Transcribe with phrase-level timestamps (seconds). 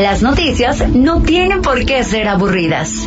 [0.00, 3.06] Las noticias no tienen por qué ser aburridas.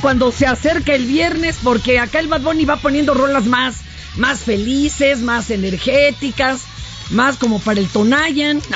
[0.00, 3.76] Cuando se acerca el viernes porque acá el Bad Bunny va poniendo rolas más,
[4.16, 6.62] más felices, más energéticas,
[7.10, 8.60] más como para el Tonayan.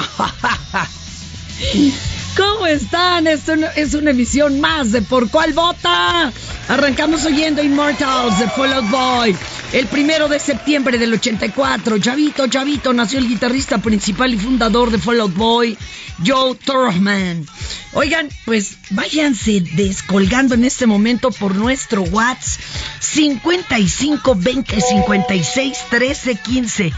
[2.36, 3.26] ¿Cómo están?
[3.26, 6.32] Es una, es una emisión más de Por Cuál Vota.
[6.68, 9.36] Arrancamos oyendo Immortals de Fallout Boy.
[9.72, 14.98] El primero de septiembre del 84, Chavito, Chavito, nació el guitarrista principal y fundador de
[14.98, 15.78] Fallout Boy,
[16.24, 17.46] Joe Thurman.
[17.94, 22.60] Oigan, pues váyanse descolgando en este momento por nuestro WhatsApp
[23.00, 26.92] 55 20 56 13 15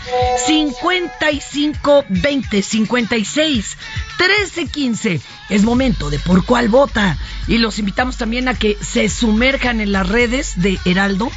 [0.46, 3.76] 55 20 56
[4.18, 5.20] 13 15
[5.50, 7.18] es momento de por cuál vota.
[7.46, 11.30] Y los invitamos también a que se sumerjan en las redes de Heraldo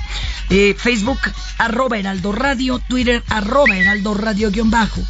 [0.50, 1.20] eh, Facebook
[1.58, 5.02] arroba Heraldo Radio Twitter arroba Heraldo Radio guion bajo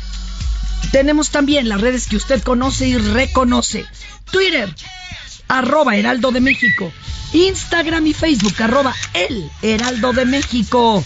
[0.92, 3.86] tenemos también las redes que usted conoce y reconoce.
[4.32, 4.74] Twitter,
[5.48, 6.92] arroba Heraldo de México.
[7.34, 11.04] Instagram y Facebook, arroba El Heraldo de México.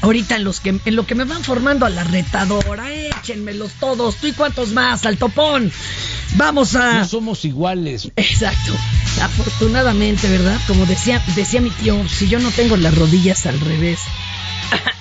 [0.00, 4.16] Ahorita en, los que, en lo que me van formando a la retadora, échenmelos todos.
[4.16, 5.04] ¿Tú y cuántos más?
[5.06, 5.72] Al topón.
[6.36, 7.00] Vamos a...
[7.00, 8.10] No somos iguales.
[8.14, 8.74] Exacto.
[9.22, 10.58] Afortunadamente, ¿verdad?
[10.68, 14.00] Como decía, decía mi tío, si yo no tengo las rodillas al revés.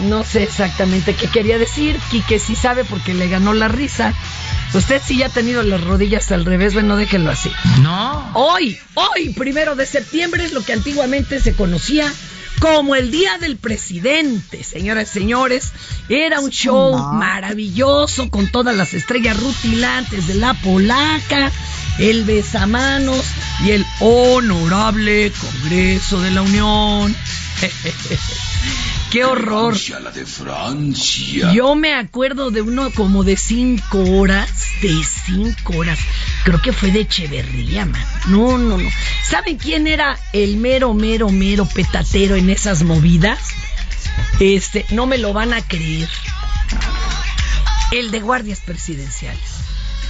[0.00, 1.96] No sé exactamente qué quería decir.
[2.10, 4.12] Quique sí sabe porque le ganó la risa.
[4.74, 7.50] Usted sí ya ha tenido las rodillas al revés, bueno, déjenlo así.
[7.80, 8.28] No.
[8.34, 12.12] Hoy, hoy, primero de septiembre, es lo que antiguamente se conocía
[12.60, 15.72] como el Día del Presidente, señoras y señores.
[16.08, 21.50] Era un show maravilloso con todas las estrellas rutilantes de la polaca,
[21.98, 23.24] el besamanos
[23.64, 27.14] y el honorable Congreso de la Unión.
[29.10, 29.76] ¡Qué horror!
[30.00, 31.52] la de Francia.
[31.52, 34.50] Yo me acuerdo de uno como de cinco horas,
[34.82, 35.98] de cinco horas.
[36.44, 38.04] Creo que fue de Echeverría, man.
[38.26, 38.90] No, no, no.
[39.22, 43.38] ¿Saben quién era el mero, mero, mero petatero en esas movidas?
[44.40, 46.08] Este, no me lo van a creer.
[47.92, 49.48] El de guardias presidenciales.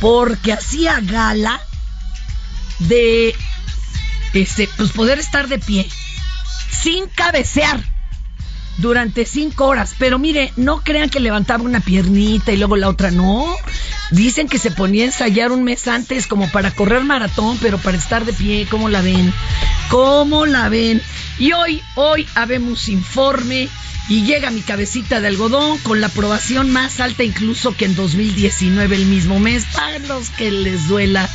[0.00, 1.60] Porque hacía gala
[2.80, 3.34] de,
[4.32, 5.88] este, pues poder estar de pie,
[6.70, 7.93] sin cabecear
[8.78, 9.94] durante cinco horas.
[9.98, 13.46] Pero mire, no crean que levantaba una piernita y luego la otra no.
[14.10, 17.96] Dicen que se ponía a ensayar un mes antes como para correr maratón, pero para
[17.96, 19.32] estar de pie, ¿cómo la ven?
[19.90, 21.02] ¿Cómo la ven?
[21.38, 23.68] Y hoy, hoy habemos informe
[24.08, 28.94] y llega mi cabecita de algodón con la aprobación más alta incluso que en 2019
[28.94, 31.28] el mismo mes, para los que les duela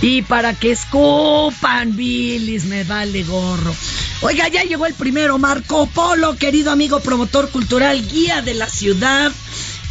[0.00, 3.74] y para que escupan, bilis, me vale gorro.
[4.22, 9.30] Oiga, ya llegó el primero, Marco Polo, querido amigo promotor cultural, guía de la ciudad,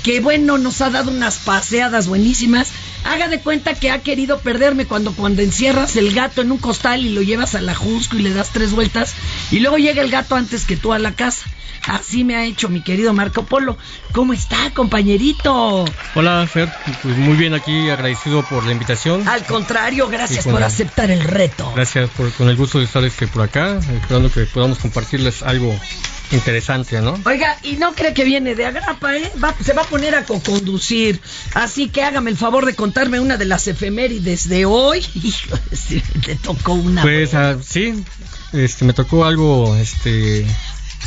[0.05, 2.71] que bueno, nos ha dado unas paseadas buenísimas.
[3.05, 7.03] Haga de cuenta que ha querido perderme cuando, cuando encierras el gato en un costal
[7.03, 9.15] y lo llevas a la Jusco y le das tres vueltas
[9.49, 11.47] y luego llega el gato antes que tú a la casa.
[11.87, 13.79] Así me ha hecho mi querido Marco Polo.
[14.11, 15.85] ¿Cómo está, compañerito?
[16.13, 16.71] Hola, Fer.
[17.01, 19.27] Pues muy bien aquí, agradecido por la invitación.
[19.27, 21.71] Al contrario, gracias por aceptar el reto.
[21.75, 25.75] Gracias por, con el gusto de estar este, por acá, esperando que podamos compartirles algo
[26.31, 27.19] interesante, ¿no?
[27.25, 29.31] Oiga, y no cree que viene de agrapa, ¿eh?
[29.43, 31.21] Va- se va a poner a coconducir.
[31.53, 35.05] Así que hágame el favor de contarme una de las efemérides de hoy.
[35.15, 35.57] Hijo,
[36.27, 37.01] le tocó una.
[37.01, 38.03] Pues ah, sí,
[38.53, 40.45] este, me tocó algo este,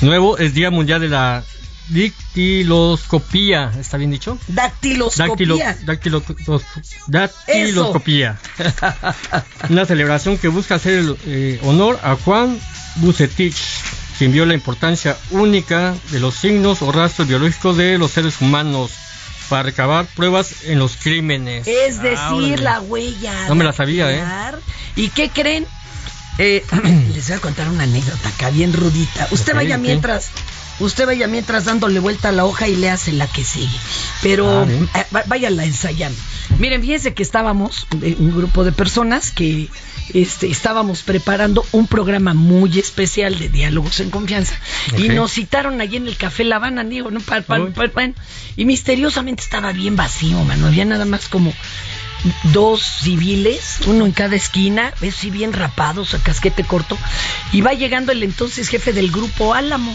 [0.03, 0.39] nuevo.
[0.39, 1.45] Es Día Mundial de la
[1.91, 3.73] Dactiloscopía.
[3.81, 4.39] ¿Está bien dicho?
[4.49, 5.77] Dactiloscopía.
[5.85, 6.63] Dactilo- dactilo-
[7.07, 8.39] dactiloscopía.
[9.71, 12.59] Una celebración que busca hacer eh, honor a Juan
[12.97, 13.57] Bucetich,
[14.19, 18.91] quien vio la importancia única de los signos o rastros biológicos de los seres humanos
[19.49, 21.67] para recabar pruebas en los crímenes.
[21.67, 22.57] Es decir, Ah, órale.
[22.59, 23.49] la huella.
[23.49, 24.23] No me la sabía, ¿eh?
[24.97, 25.67] ¿Y qué creen?
[26.39, 26.65] Eh,
[27.15, 29.29] les voy a contar una anécdota acá, bien rudita.
[29.31, 30.31] Usted vaya mientras.
[30.81, 33.77] Usted vaya mientras dándole vuelta a la hoja y le hace la que sigue.
[34.23, 36.19] Pero Ah, eh, váyala ensayando.
[36.59, 39.69] Miren, fíjense que estábamos, eh, un grupo de personas que
[40.15, 44.55] este, estábamos preparando un programa muy especial de diálogos en confianza.
[44.97, 47.21] Y nos citaron allí en el Café La Habana, digo, ¿no?
[47.21, 47.71] Pa- pa- Uy.
[47.73, 48.11] pa- pa-
[48.57, 50.67] y misteriosamente estaba bien vacío, mano.
[50.69, 51.53] Había nada más como
[52.53, 56.99] dos civiles, uno en cada esquina, ves sí bien rapados, a casquete corto,
[57.53, 59.95] y va llegando el entonces jefe del grupo Álamo,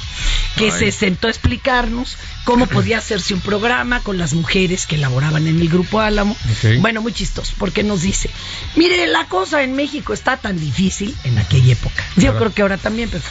[0.58, 0.80] que Ay.
[0.80, 5.60] se sentó a explicarnos cómo podía hacerse un programa con las mujeres que elaboraban en
[5.60, 6.36] el grupo Álamo.
[6.80, 8.30] Bueno, muy chistoso, porque nos dice,
[8.76, 12.04] mire, la cosa en México está tan difícil en aquella época.
[12.18, 13.24] Yo creo que ahora también, pero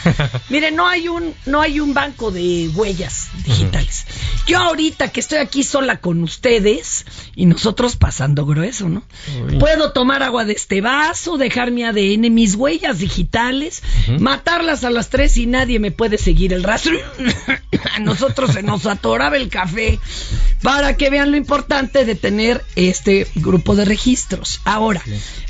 [0.49, 4.05] mire, no hay un no hay un banco de huellas digitales.
[4.47, 7.05] Yo ahorita que estoy aquí sola con ustedes
[7.35, 9.03] y nosotros pasando grueso, ¿no?
[9.47, 9.57] Uy.
[9.57, 13.81] Puedo tomar agua de este vaso, dejar mi ADN, mis huellas digitales,
[14.19, 16.97] matarlas a las tres y nadie me puede seguir el rastro.
[17.95, 19.99] a nosotros se nos atoraba el café
[20.61, 24.61] para que vean lo importante de tener este grupo de registros.
[24.63, 25.01] Ahora,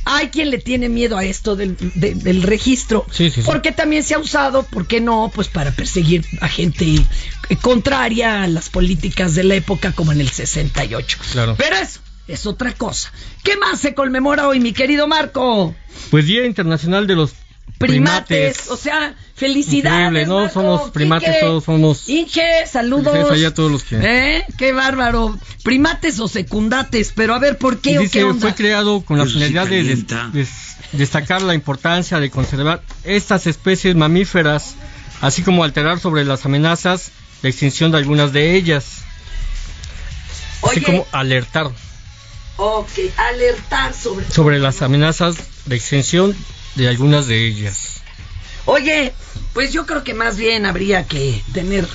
[0.06, 3.46] hay quien le tiene miedo a esto del, de- del registro, Sí, sí, sí.
[3.46, 5.32] porque también se ha usado, ¿por qué no?
[5.34, 10.22] Pues para perseguir a gente eh, contraria a las políticas de la época, como en
[10.22, 11.18] el 68.
[11.32, 11.56] Claro.
[11.58, 13.12] Pero eso es otra cosa.
[13.44, 15.76] ¿Qué más se conmemora hoy, mi querido Marco?
[16.12, 17.34] Pues Día Internacional de los
[17.78, 18.70] Primates, Primates.
[18.70, 20.08] o sea, felicidades.
[20.08, 20.40] Increíble, ¿no?
[20.42, 20.54] Marco.
[20.54, 23.06] Somos primates, Quique, todos somos- Inge, saludos.
[23.14, 24.46] Felicidades allá a todos los que- ¿Eh?
[24.58, 25.38] Qué bárbaro.
[25.64, 28.40] Primates o secundates, pero a ver, ¿por qué Y o dice, qué onda?
[28.42, 30.30] fue creado con la sí finalidad de des- calienta.
[30.34, 34.76] des- destacar la importancia de conservar estas especies mamíferas,
[35.22, 37.12] así como alterar sobre las amenazas
[37.42, 39.00] de extinción de algunas de ellas,
[40.62, 41.72] así Oye, como alertar
[42.58, 44.30] ok, alertar sobre...
[44.30, 45.36] sobre las amenazas
[45.66, 46.36] de extinción
[46.76, 48.02] de algunas de ellas.
[48.66, 49.14] Oye,
[49.54, 51.86] pues yo creo que más bien habría que tener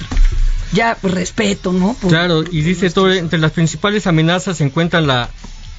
[0.73, 1.95] ya respeto, ¿no?
[1.95, 5.31] Por- Claro, y dice todo, entre las principales amenazas se encuentran la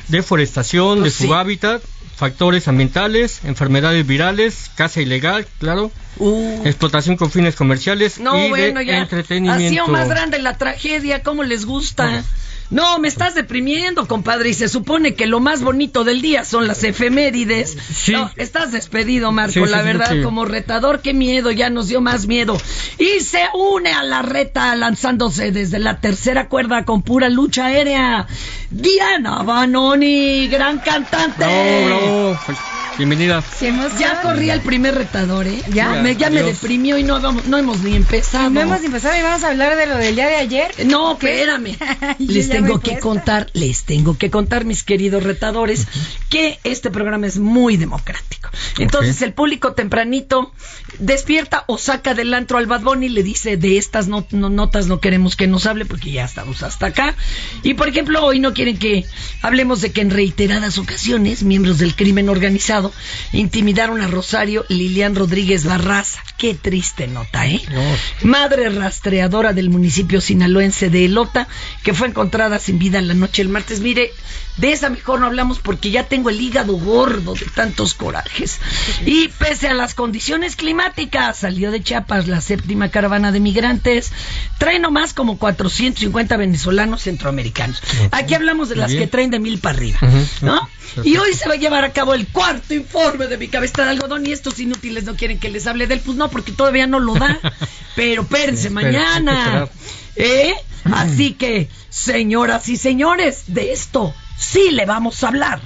[0.07, 1.27] deforestación Oh, de sí.
[1.27, 1.81] su hábitat,
[2.15, 8.79] factores ambientales, enfermedades virales, caza ilegal, claro, Uh, explotación con fines comerciales no, y bueno,
[8.79, 8.97] de ya.
[8.97, 9.63] entretenimiento.
[9.63, 12.25] Ha sido más grande la tragedia, ¿cómo les gusta?
[12.69, 16.67] No, me estás deprimiendo, compadre, y se supone que lo más bonito del día son
[16.67, 17.75] las efemérides.
[17.93, 18.11] Sí.
[18.11, 20.21] No, estás despedido, Marco, Sí, sí, la verdad, sí.
[20.21, 22.57] como retador, qué miedo, ya nos dio más miedo.
[22.99, 28.27] Y se une a la reta lanzándose desde la tercera cuerda con pura lucha aérea.
[28.69, 31.37] Diana Banoni, gran cantante.
[31.45, 32.39] Bravo, bravo.
[32.45, 32.57] Pues,
[32.99, 33.41] Bienvenida.
[33.97, 35.63] Ya corría el primer retador, ¿eh?
[35.69, 38.49] Ya, Ya, me, ya me deprimió y no, hemos ni empezado.
[38.49, 40.71] No hemos empezado y vamos a hablar de lo del día de ayer.
[40.85, 41.77] No, espérame.
[42.19, 45.87] Les tengo que contar, les tengo que contar, mis queridos retadores,
[46.29, 48.49] que este programa es muy democrático.
[48.77, 50.51] Entonces el público tempranito
[50.99, 54.49] despierta o saca del antro al Bad Bunny y le dice de estas no- no-
[54.49, 57.15] notas no queremos que nos hable porque ya estamos hasta acá.
[57.63, 59.05] Y por ejemplo, hoy no quieren que
[59.41, 62.91] hablemos de que en reiteradas ocasiones miembros del crimen organizado
[63.33, 66.21] intimidaron a Rosario Lilian Rodríguez Barraza.
[66.39, 67.61] Qué triste nota, ¿eh?
[68.23, 71.49] Madre rastreadora del municipio sinaloense de Elota,
[71.83, 73.81] que fue encontrada sin vida en la noche del martes.
[73.81, 74.13] Mire,
[74.55, 78.59] de esa mejor no hablamos porque ya tengo el hígado gordo de tantos corajes.
[79.05, 84.11] Y pese a las condiciones climáticas, salió de Chiapas la séptima caravana de migrantes.
[84.57, 87.81] Trae nomás como 450 venezolanos centroamericanos.
[88.11, 89.99] Aquí hablamos de las que traen de mil para arriba,
[90.41, 90.69] ¿no?
[91.03, 93.89] Y hoy se va a llevar a cabo el cuarto informe de mi cabeza de
[93.91, 96.99] algodón y estos inútiles no quieren que les hable del pues no, porque todavía no
[96.99, 97.39] lo da.
[97.95, 99.67] Pero espérense, mañana.
[100.15, 100.53] ¿Eh?
[100.91, 105.61] Así que, señoras y señores, de esto sí le vamos a hablar.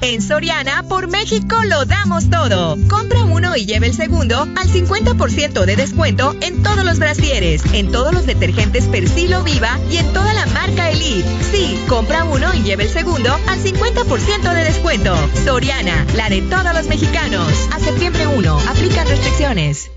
[0.00, 2.76] En Soriana, por México lo damos todo.
[2.88, 7.90] Compra uno y lleve el segundo al 50% de descuento en todos los brasieres, en
[7.90, 11.28] todos los detergentes Persilo Viva y en toda la marca Elite.
[11.50, 15.16] Sí, compra uno y lleve el segundo al 50% de descuento.
[15.44, 17.52] Soriana, la de todos los mexicanos.
[17.72, 19.90] A septiembre 1, aplican restricciones.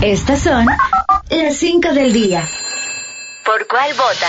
[0.00, 0.66] Estas son
[1.28, 2.48] las 5 del día.
[3.48, 4.26] ¿Por cuál vota?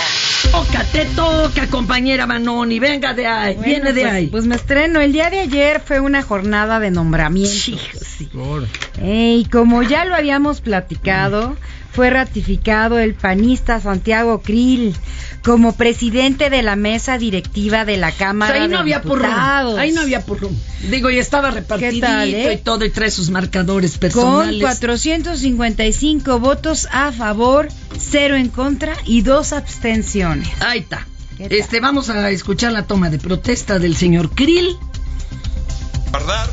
[0.50, 2.78] Toca, te toca, compañera Manoni.
[2.80, 4.26] Venga de ahí, Bueno, viene de pues- ahí.
[4.28, 4.98] Pues me estreno.
[5.02, 7.76] El día de ayer fue una jornada de nombramientos.
[8.98, 11.54] Eh, y como ya lo habíamos platicado,
[11.92, 14.94] fue ratificado el panista Santiago Krill
[15.42, 19.00] como presidente de la mesa directiva de la O Cámara sea, ahí no de había.
[19.00, 19.78] Diputados.
[19.78, 20.54] Ahí no había purrum.
[20.88, 22.52] Digo, y estaba repartidito tal, eh?
[22.52, 24.60] y todo, y trae sus marcadores Con personales.
[24.60, 27.68] 455 votos a favor,
[27.98, 30.48] cero en contra y dos abstenciones.
[30.60, 31.06] Ahí está.
[31.38, 34.76] Este, vamos a escuchar la toma de protesta del señor Krill.
[36.10, 36.48] guardar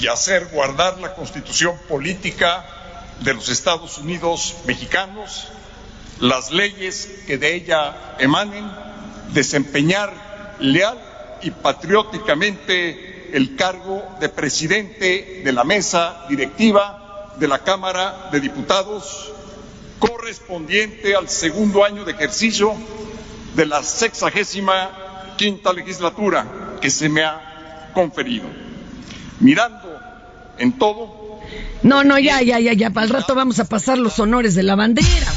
[0.00, 2.81] y hacer guardar la constitución política
[3.24, 5.48] de los Estados Unidos mexicanos,
[6.20, 8.70] las leyes que de ella emanen,
[9.32, 10.98] desempeñar leal
[11.42, 19.32] y patrióticamente el cargo de presidente de la mesa directiva de la Cámara de Diputados,
[19.98, 22.74] correspondiente al segundo año de ejercicio
[23.54, 24.90] de la sexagésima
[25.36, 28.46] quinta legislatura que se me ha conferido.
[29.40, 29.98] Mirando
[30.58, 31.21] en todo,
[31.82, 32.90] No, no, ya, ya, ya, ya.
[32.90, 35.32] Para el rato vamos a pasar los honores de la bandera.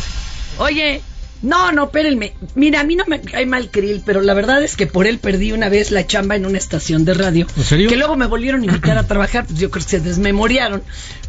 [0.59, 1.01] Oye,
[1.41, 2.33] no, no, espérenme.
[2.55, 5.19] Mira, a mí no me cae mal Krill, pero la verdad es que por él
[5.19, 7.45] perdí una vez la chamba en una estación de radio.
[7.57, 7.89] ¿En serio?
[7.89, 10.81] Que luego me volvieron a invitar a trabajar, pues yo creo que se desmemoriaron.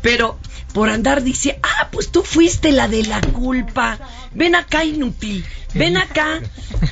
[0.03, 0.39] Pero
[0.73, 3.99] por andar dice, ah, pues tú fuiste la de la culpa.
[4.35, 5.45] Ven acá, inútil.
[5.75, 6.41] Ven acá,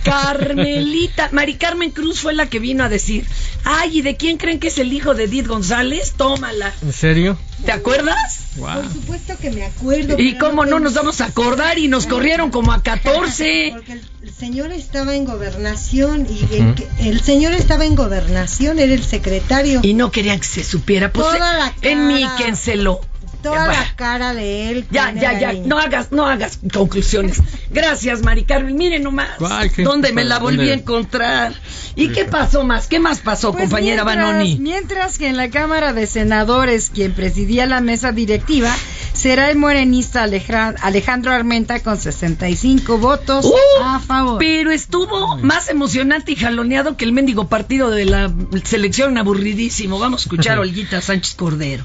[0.02, 1.28] Carmelita.
[1.32, 3.26] Mari Carmen Cruz fue la que vino a decir,
[3.64, 6.12] ay, ¿y de quién creen que es el hijo de Edith González?
[6.16, 6.72] Tómala.
[6.82, 7.38] ¿En serio?
[7.64, 8.40] ¿Te acuerdas?
[8.58, 10.16] Por supuesto que me acuerdo.
[10.18, 11.78] ¿Y cómo no nos podemos- vamos a acordar?
[11.78, 13.03] Y nos corrieron como a 14.
[13.04, 18.92] Porque el, el señor estaba en gobernación y el, el señor estaba en gobernación, era
[18.94, 19.80] el secretario.
[19.82, 21.12] Y no querían que se supiera.
[21.12, 22.36] Pues Toda la en mí, cara.
[22.36, 23.00] quénselo.
[23.44, 24.86] Toda la cara de él.
[24.90, 25.62] Ya, ya, ya, ahí.
[25.66, 27.40] no hagas, no hagas conclusiones.
[27.70, 28.74] Gracias, Mari Carmen.
[28.76, 31.54] Miren nomás, Ay, qué- ¿dónde me la volví a encontrar?
[31.96, 32.86] ¿Y qué pasó más?
[32.88, 34.58] ¿Qué más pasó, Pues compañera mientras- Banoni?
[34.58, 38.74] Mientras que en la Cámara de Senadores, quien presidía la mesa directiva,
[39.12, 44.38] será el morenista Aleja- Alejandro Armenta con 65 votos Uh, a favor.
[44.38, 48.32] Pero estuvo más emocionante y jaloneado que el mendigo partido de la
[48.64, 49.98] selección aburridísimo.
[49.98, 51.84] Vamos a escuchar a Olguita Sánchez Cordero.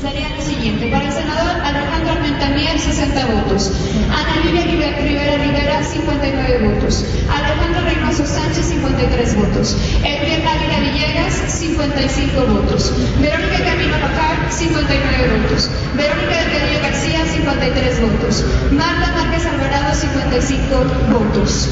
[0.00, 3.72] Sería lo siguiente, para el senador Alejandro Armenta Mier, 60 votos.
[4.12, 7.04] Ana Lilia Rive- Rivera Rivera, 59 votos.
[7.30, 9.76] Alejandro Reynoso Sánchez, 53 votos.
[10.04, 12.92] Edwin Ávila Villegas, 55 votos.
[13.20, 15.70] Verónica Camino Pacar, 59 votos.
[15.96, 18.44] Verónica del Castillo García, 53 votos.
[18.72, 21.68] Marta Márquez Alvarado, 55 votos.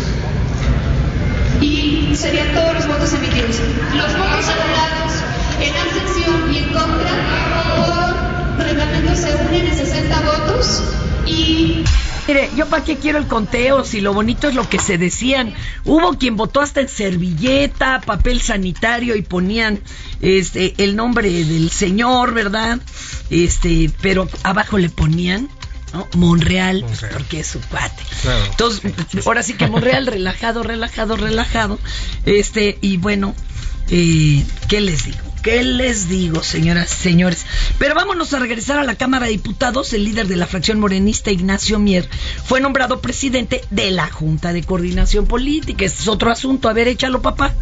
[1.61, 3.61] Y serían todos los votos emitidos.
[3.95, 5.13] Los votos anulados
[5.61, 10.83] en abstención y en contra por reglamento se unen en 60 votos
[11.27, 11.85] y
[12.27, 15.53] Mire, yo para qué quiero el conteo si lo bonito es lo que se decían.
[15.85, 19.81] Hubo quien votó hasta en servilleta, papel sanitario y ponían
[20.23, 22.79] este el nombre del señor, ¿verdad?
[23.29, 25.51] Este, pero abajo le ponían
[25.93, 26.09] ¿no?
[26.17, 27.11] Monreal, Monreal.
[27.13, 28.03] porque es su cuate.
[28.23, 28.45] Claro.
[28.47, 28.93] Entonces,
[29.27, 31.79] ahora sí que Monreal relajado, relajado, relajado.
[32.25, 33.35] Este, y bueno,
[33.89, 35.19] ¿qué les digo?
[35.43, 37.45] ¿Qué les digo, señoras y señores?
[37.79, 39.93] Pero vámonos a regresar a la Cámara de Diputados.
[39.93, 42.09] El líder de la fracción morenista, Ignacio Mier,
[42.47, 45.85] fue nombrado presidente de la Junta de Coordinación Política.
[45.85, 46.71] Este es otro asunto.
[46.71, 47.53] A ver, échalo, papá.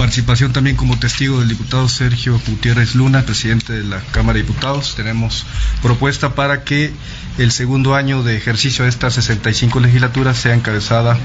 [0.00, 4.94] Participación también como testigo del diputado Sergio Gutiérrez Luna, presidente de la Cámara de Diputados.
[4.94, 5.44] Tenemos
[5.82, 6.90] propuesta para que
[7.36, 11.18] el segundo año de ejercicio de esta 65 legislatura sea encabezada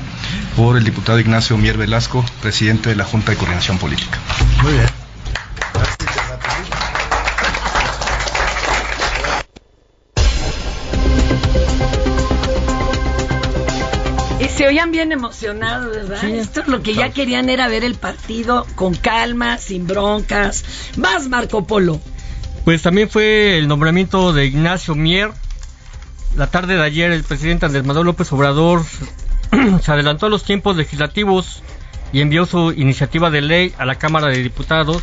[0.58, 4.20] por el diputado Ignacio Mier Velasco, presidente de la Junta de Coordinación Política.
[4.62, 5.05] Muy bien.
[14.56, 16.22] Se oían bien emocionados, ¿verdad?
[16.22, 16.32] Sí.
[16.34, 20.64] Esto es lo que ya querían era ver el partido con calma, sin broncas.
[20.98, 22.00] Más Marco Polo.
[22.64, 25.32] Pues también fue el nombramiento de Ignacio Mier.
[26.36, 28.84] La tarde de ayer el presidente Andrés Manuel López Obrador
[29.82, 31.62] se adelantó a los tiempos legislativos
[32.12, 35.02] y envió su iniciativa de ley a la Cámara de Diputados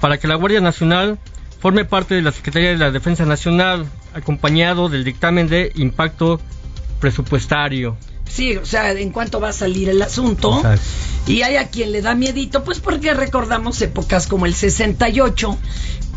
[0.00, 1.18] para que la Guardia Nacional
[1.60, 6.40] forme parte de la Secretaría de la Defensa Nacional, acompañado del dictamen de impacto
[7.00, 7.96] presupuestario.
[8.28, 10.56] Sí, o sea, en cuánto va a salir el asunto.
[10.56, 10.86] Exacto.
[11.28, 15.58] Y hay a quien le da miedito, pues porque recordamos épocas como el 68.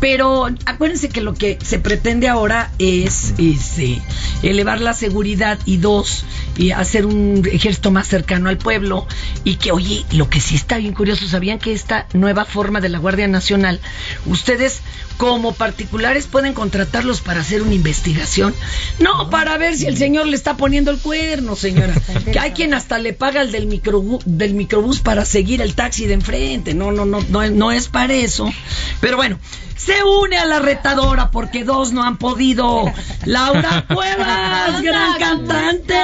[0.00, 4.00] Pero acuérdense que lo que se pretende ahora es, es, eh,
[4.42, 6.24] elevar la seguridad y dos,
[6.56, 9.06] y hacer un ejército más cercano al pueblo.
[9.44, 12.88] Y que, oye, lo que sí está bien curioso, ¿sabían que esta nueva forma de
[12.88, 13.80] la Guardia Nacional,
[14.26, 14.80] ustedes
[15.22, 18.52] como particulares pueden contratarlos para hacer una investigación?
[18.98, 21.94] No, para ver si el señor le está poniendo el cuerno, señora.
[22.32, 26.06] Que hay quien hasta le paga el del, microbu- del microbús para seguir el taxi
[26.06, 26.74] de enfrente.
[26.74, 28.52] No, no, no, no, no es para eso.
[29.00, 29.38] Pero bueno,
[29.76, 32.92] se une a la retadora porque dos no han podido.
[33.24, 35.94] Laura Cuevas, gran cantante.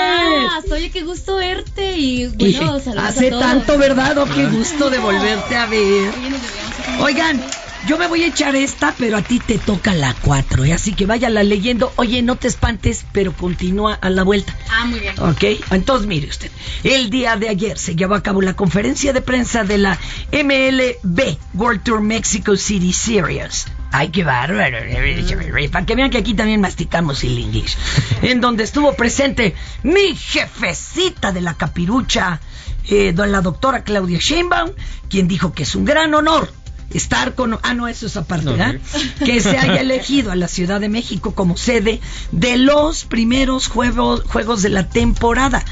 [0.71, 3.43] Oye, qué gusto verte y bueno, Y saludos a hace todos.
[3.43, 4.17] tanto, ¿verdad?
[4.19, 6.13] Oh, qué gusto de volverte a ver.
[7.01, 7.41] Oigan,
[7.87, 10.73] yo me voy a echar esta, pero a ti te toca la 4, ¿eh?
[10.73, 11.93] así que váyala leyendo.
[11.97, 14.55] Oye, no te espantes, pero continúa a la vuelta.
[14.71, 15.15] Ah, muy bien.
[15.19, 16.51] Ok, entonces mire usted,
[16.85, 19.99] el día de ayer se llevó a cabo la conferencia de prensa de la
[20.33, 23.67] MLB World Tour Mexico City Series.
[23.91, 24.79] Ay, qué bárbaro.
[25.73, 27.77] Para que vean que aquí también masticamos el inglés.
[28.23, 32.41] En donde estuvo presente mi jefecita de la capirucha,
[32.89, 34.73] eh, don- la doctora Claudia Sheinbaum,
[35.09, 36.53] quien dijo que es un gran honor
[36.91, 37.59] estar con...
[37.63, 38.81] Ah, no, eso es aparte, No, ¿verdad?
[39.25, 42.01] Que se haya elegido a la Ciudad de México como sede
[42.33, 45.65] de los primeros juegos, juegos de la temporada.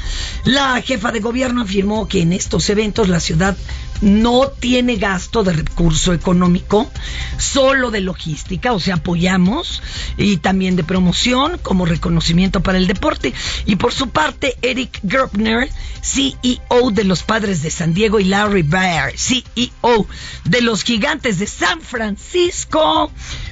[0.43, 3.57] La jefa de gobierno afirmó que en estos eventos la ciudad
[4.01, 6.89] no tiene gasto de recurso económico,
[7.37, 9.81] solo de logística, o sea, apoyamos,
[10.17, 13.33] y también de promoción como reconocimiento para el deporte.
[13.65, 15.69] Y por su parte, Eric Gerbner,
[16.01, 20.07] CEO de los Padres de San Diego, y Larry Baer, CEO
[20.45, 23.11] de los Gigantes de San Francisco,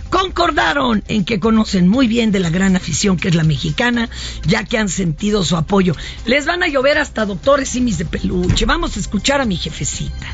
[0.10, 4.10] concordaron en que conocen muy bien de la gran afición que es la mexicana,
[4.46, 5.96] ya que han sentido su apoyo.
[6.26, 8.65] Les van a llover hasta doctores simis de peluche.
[8.65, 10.28] Vamos a escuchar a mi jefecita.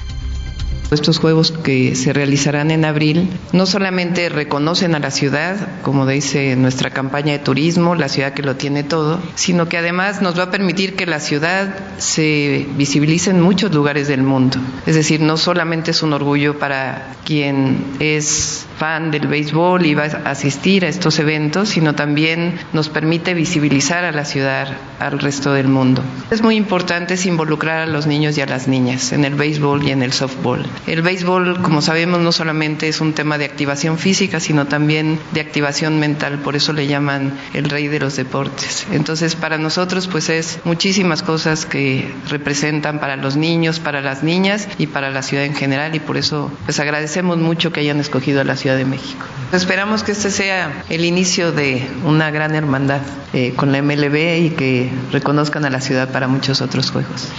[0.92, 6.58] Estos juegos que se realizarán en abril no solamente reconocen a la ciudad, como dice
[6.58, 10.44] nuestra campaña de turismo, la ciudad que lo tiene todo, sino que además nos va
[10.44, 14.58] a permitir que la ciudad se visibilice en muchos lugares del mundo.
[14.86, 20.06] Es decir, no solamente es un orgullo para quien es fan del béisbol y va
[20.06, 25.54] a asistir a estos eventos, sino también nos permite visibilizar a la ciudad al resto
[25.54, 26.04] del mundo.
[26.32, 29.92] Es muy importante involucrar a los niños y a las niñas en el béisbol y
[29.92, 30.66] en el softball.
[30.88, 35.42] El béisbol, como sabemos, no solamente es un tema de activación física, sino también de
[35.42, 38.88] activación mental, por eso le llaman el rey de los deportes.
[38.92, 44.68] Entonces, para nosotros, pues es muchísimas cosas que representan para los niños, para las niñas
[44.80, 48.42] y para la ciudad en general, y por eso, pues agradecemos mucho que hayan escogido
[48.42, 49.26] a la Ciudad de México.
[49.54, 53.02] Esperamos que este sea el inicio de una gran hermandad
[53.34, 57.30] eh, con la MLB y que reconozcan a la ciudad para muchos otros juegos.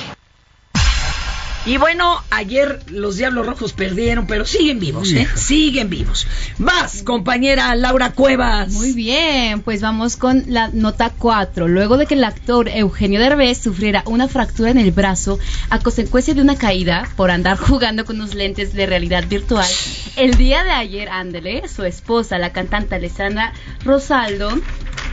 [1.65, 5.29] Y bueno, ayer los Diablos Rojos perdieron, pero siguen vivos, ¿eh?
[5.37, 6.27] Siguen vivos.
[6.59, 8.73] Vas, compañera Laura Cuevas.
[8.73, 11.69] Muy bien, pues vamos con la nota 4.
[11.69, 15.39] Luego de que el actor Eugenio Derbez sufriera una fractura en el brazo
[15.71, 19.69] a consecuencia de una caída por andar jugando con unos lentes de realidad virtual,
[20.17, 23.53] el día de ayer, Ándele, su esposa, la cantante Alessandra
[23.85, 24.51] Rosaldo,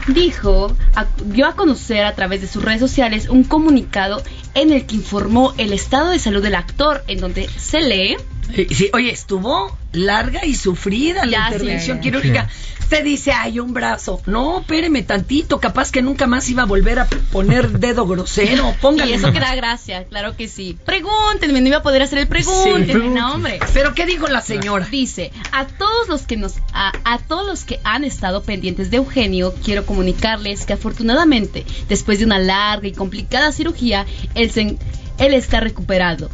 [0.08, 4.20] dijo, a- dio a conocer a través de sus redes sociales un comunicado
[4.54, 8.16] en el que informó el estado de salud del actor, en donde se lee
[8.70, 12.02] sí, oye, estuvo larga y sufrida la Ya, intervención sí.
[12.02, 12.48] quirúrgica.
[12.88, 14.20] Te dice, hay un brazo.
[14.26, 18.74] No, espéreme tantito, capaz que nunca más iba a volver a poner dedo grosero.
[18.80, 20.76] Póngale y eso que da gracia, claro que sí.
[20.84, 23.08] Pregúntenme, no iba a poder hacer el pregúntenme, Sí.
[23.10, 23.60] no, hombre.
[23.72, 24.88] Pero ¿qué dijo la señora?
[24.90, 28.96] Dice, a todos los que nos a, a todos los que han estado pendientes de
[28.96, 34.76] Eugenio, quiero comunicarles que afortunadamente, después de una larga y complicada cirugía, él se-
[35.18, 36.28] él está recuperado.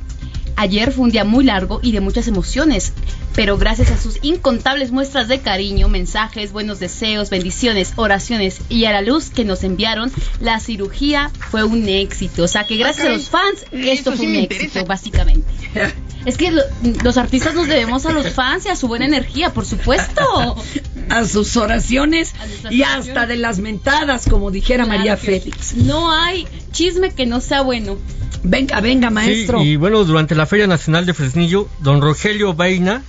[0.56, 2.92] Ayer fue un día muy largo y de muchas emociones,
[3.34, 8.92] pero gracias a sus incontables muestras de cariño, mensajes, buenos deseos, bendiciones, oraciones y a
[8.92, 12.44] la luz que nos enviaron, la cirugía fue un éxito.
[12.44, 15.46] O sea que gracias a los fans, esto fue un éxito, básicamente.
[16.26, 16.62] Es que lo-
[17.04, 20.56] los artistas nos debemos a los fans y a su buena energía, por supuesto.
[21.08, 22.34] A sus oraciones
[22.68, 25.74] y hasta de las mentadas, como dijera Claro María Félix.
[25.76, 27.96] No hay chisme que no sea bueno.
[28.42, 29.60] Venga, venga, maestro.
[29.60, 33.02] Sí, y bueno, durante la Feria Nacional de Fresnillo, don Rogelio Beina,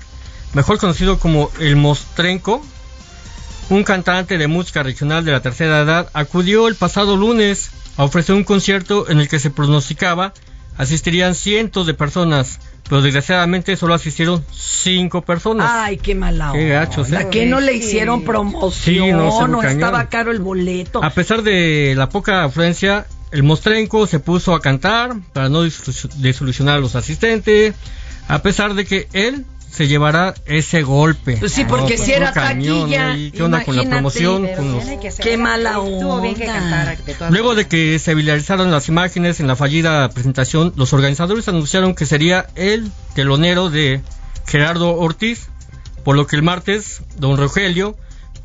[0.54, 2.62] mejor conocido como el Mostrenco,
[3.70, 8.36] un cantante de música regional de la tercera edad, acudió el pasado lunes a ofrecer
[8.36, 10.34] un concierto en el que se pronosticaba
[10.78, 15.70] asistirían cientos de personas, pero desgraciadamente solo asistieron cinco personas.
[15.70, 17.16] Ay, qué mala Qué gachos, ¿eh?
[17.16, 21.04] La que no le hicieron promoción, Sí, no, se no estaba caro el boleto.
[21.04, 26.78] A pesar de la poca afluencia, el Mostrenco se puso a cantar para no desolucionar
[26.78, 27.76] a los asistentes,
[28.28, 31.38] a pesar de que él se llevará ese golpe.
[31.38, 33.18] Pues sí, porque No, si era cañón, taquilla, ¿no?
[33.18, 34.48] ¿Y ¿Qué onda con la promoción?
[34.56, 34.86] Con los-
[35.22, 36.96] Qué mala Estuvo bien que onda.
[36.96, 41.96] de Luego de que se viralizaron las imágenes en la fallida presentación, los organizadores anunciaron
[41.96, 44.02] que sería el telonero de
[44.48, 45.50] Gerardo Ortiz,
[46.04, 47.98] por lo que el martes, don Rogelio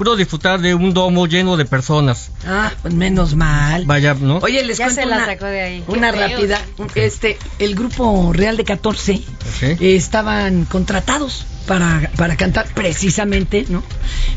[0.03, 2.33] pudo disfrutar de un domo lleno de personas.
[2.45, 3.85] Ah, pues menos mal.
[3.87, 4.39] Vaya, ¿no?
[4.39, 5.85] Oye, les Ya cuento se la una, sacó de ahí.
[5.87, 6.61] una rápida.
[6.97, 9.23] Este, el grupo Real de 14
[9.61, 13.85] eh, estaban contratados para, para cantar precisamente, ¿no?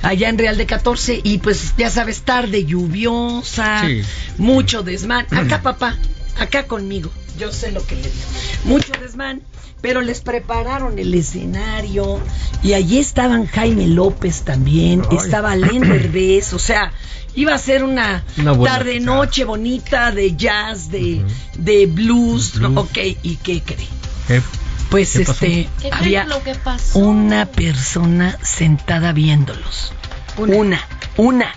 [0.04, 4.04] Allá en Real de 14 y pues ya sabes, tarde lluviosa, Sí.
[4.38, 5.25] mucho desmán.
[5.32, 5.95] Acá, papá,
[6.38, 7.10] acá conmigo.
[7.38, 8.26] Yo sé lo que le digo.
[8.65, 9.41] Mucho desmán.
[9.82, 12.19] Pero les prepararon el escenario
[12.63, 15.17] y allí estaban Jaime López también, Ay.
[15.17, 16.91] estaba Len Derbez, o sea,
[17.36, 21.24] iba a ser una, Una tarde noche bonita de jazz, de,
[21.58, 22.80] de blues, ¿no?
[22.82, 23.88] ok, ¿y qué cree?
[24.28, 24.41] ¿Qué?
[24.89, 26.98] Pues este ¿Qué había lo que pasó?
[27.00, 29.91] una persona sentada viéndolos.
[30.38, 30.80] Una,
[31.17, 31.54] una.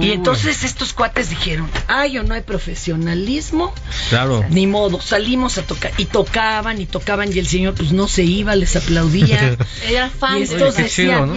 [0.00, 3.72] Y entonces estos cuates dijeron, ay, o no hay profesionalismo,
[4.08, 4.44] Claro.
[4.50, 5.92] ni modo, salimos a tocar.
[5.98, 9.56] Y tocaban y tocaban y el señor pues no se iba, les aplaudía.
[9.88, 11.36] Era fan Y estos qué decían,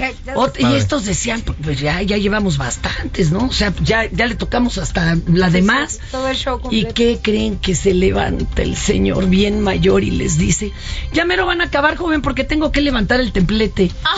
[0.59, 3.47] y estos decían, pues ya, ya llevamos bastantes, ¿no?
[3.47, 5.99] O sea, ya, ya le tocamos hasta la demás.
[6.11, 10.37] Todo el show ¿Y qué creen que se levanta el señor bien mayor y les
[10.37, 10.71] dice,
[11.13, 13.91] ya mero van a acabar, joven, porque tengo que levantar el templete?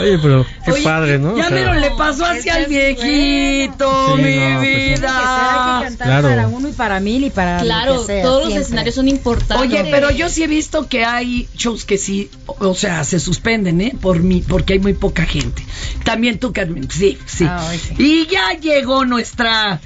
[0.00, 1.36] Oye, pero qué Oye, padre, ¿no?
[1.36, 5.86] Ya O sea, le pasó hacia el viejito, Sí, mi no, pues, que hay vida.
[5.88, 6.28] que Claro.
[6.28, 9.56] para uno y para mil y para Claro, sea, todos los escenarios son importantes.
[9.58, 13.80] Oye, pero yo sí he visto que hay shows que sí, o sea, se suspenden,
[13.80, 13.94] ¿eh?
[14.00, 15.62] Por mí, porque hay muy poca gente.
[16.04, 17.44] También tú, Carmen, sí, sí.
[17.48, 17.94] Ah, sí.
[17.98, 19.80] Y ya llegó nuestra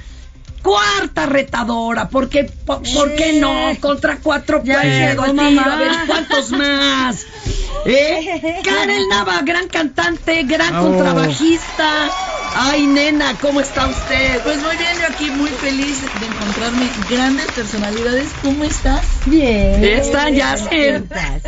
[0.61, 3.71] cuarta retadora, ¿por qué, po- por, qué no?
[3.79, 5.73] Contra cuatro Ya puedo, llegó, tío, mamá.
[5.73, 7.25] a ver, ¿cuántos más?
[7.85, 8.61] ¿Eh?
[8.63, 10.83] Karen Nava, gran cantante, gran Oh.
[10.83, 12.09] contrabajista.
[12.55, 14.41] Ay, nena, ¿cómo está usted?
[14.43, 18.29] Pues muy bien, yo aquí muy feliz de encontrarme grandes personalidades.
[18.41, 19.05] ¿Cómo estás?
[19.25, 19.83] Bien.
[19.83, 21.03] Están ya se...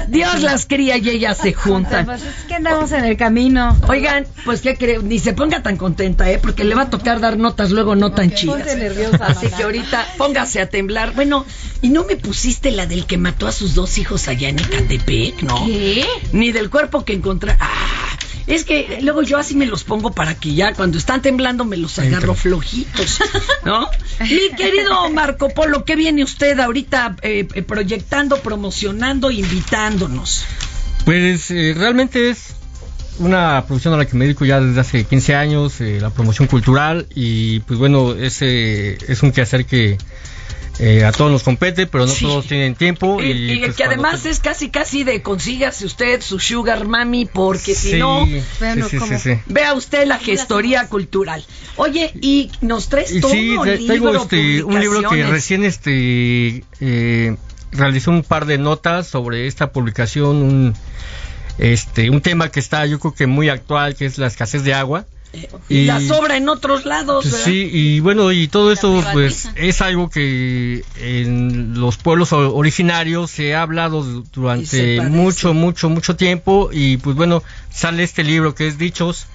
[0.07, 2.05] Dios las cría y ellas se juntan.
[2.05, 3.77] Pues es que andamos en el camino.
[3.87, 6.39] Oigan, pues qué creo, ni se ponga tan contenta, ¿eh?
[6.41, 8.57] Porque le va a tocar dar notas luego no tan chidas.
[8.57, 11.13] Ponte nerviosa, Así que ahorita póngase a temblar.
[11.13, 11.45] Bueno,
[11.81, 15.41] ¿y no me pusiste la del que mató a sus dos hijos allá en Ecatepec?
[15.43, 15.65] No.
[15.65, 16.05] ¿Qué?
[16.31, 17.55] Ni del cuerpo que encontré.
[17.59, 18.17] Ah,
[18.55, 21.77] es que luego yo así me los pongo para que ya cuando están temblando me
[21.77, 23.19] los agarro flojitos,
[23.65, 23.89] ¿no?
[24.19, 30.45] Mi querido Marco Polo, ¿qué viene usted ahorita eh, eh, proyectando, promocionando, invitándonos?
[31.05, 32.55] Pues eh, realmente es
[33.19, 36.47] una producción a la que me dedico ya desde hace 15 años, eh, la promoción
[36.47, 39.97] cultural y pues bueno, ese es un quehacer que
[40.81, 42.25] eh, a todos nos compete, pero no Sí.
[42.25, 43.21] todos tienen tiempo.
[43.21, 46.87] Y, Y, y pues, que cuando además es casi casi de consígase usted su sugar
[46.87, 49.39] mami porque si no sí, bueno, sí, como- sí, sí.
[49.45, 51.45] vea usted la gestoría cultural.
[51.75, 56.63] Oye, y nos traes todo sí, un libro, tengo este, un libro que recién este
[56.79, 57.35] eh,
[57.71, 60.73] realicé un par de notas sobre esta publicación, un
[61.57, 64.73] este un tema que está yo creo que muy actual, que es la escasez de
[64.73, 65.05] agua.
[65.69, 67.25] Y la sobra en otros lados.
[67.25, 67.39] ¿verdad?
[67.45, 73.55] Sí, y bueno, y todo eso pues es algo que en los pueblos originarios se
[73.55, 78.77] ha hablado durante mucho, mucho, mucho tiempo y pues bueno, sale este libro que es
[78.77, 79.27] Dichos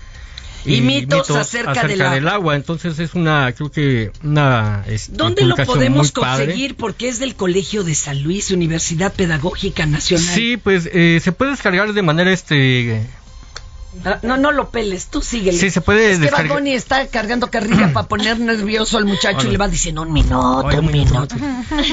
[0.67, 2.33] Y mitos acerca del agua.
[2.33, 2.57] agua.
[2.57, 6.47] Entonces es una, creo que una este, ¿Dónde lo podemos padre.
[6.47, 6.77] conseguir?
[6.77, 10.27] Porque es del Colegio de San Luis, Universidad Pedagógica Nacional.
[10.27, 13.07] Sí, pues eh, se puede descargar de manera este
[14.23, 15.59] No, no lo peles, tú síguele.
[15.59, 16.43] Sí, se puede Es que.
[16.45, 20.59] Bunny está cargando carrilla para poner nervioso al muchacho y le va diciendo un minuto,
[20.59, 21.27] Oye, un minuto.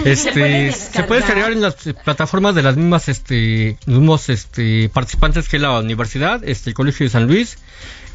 [0.06, 5.48] Este, se puede descargar en las plataformas de las mismas, este, los mismos, este, participantes
[5.48, 7.58] que la universidad, este, el Colegio de San Luis.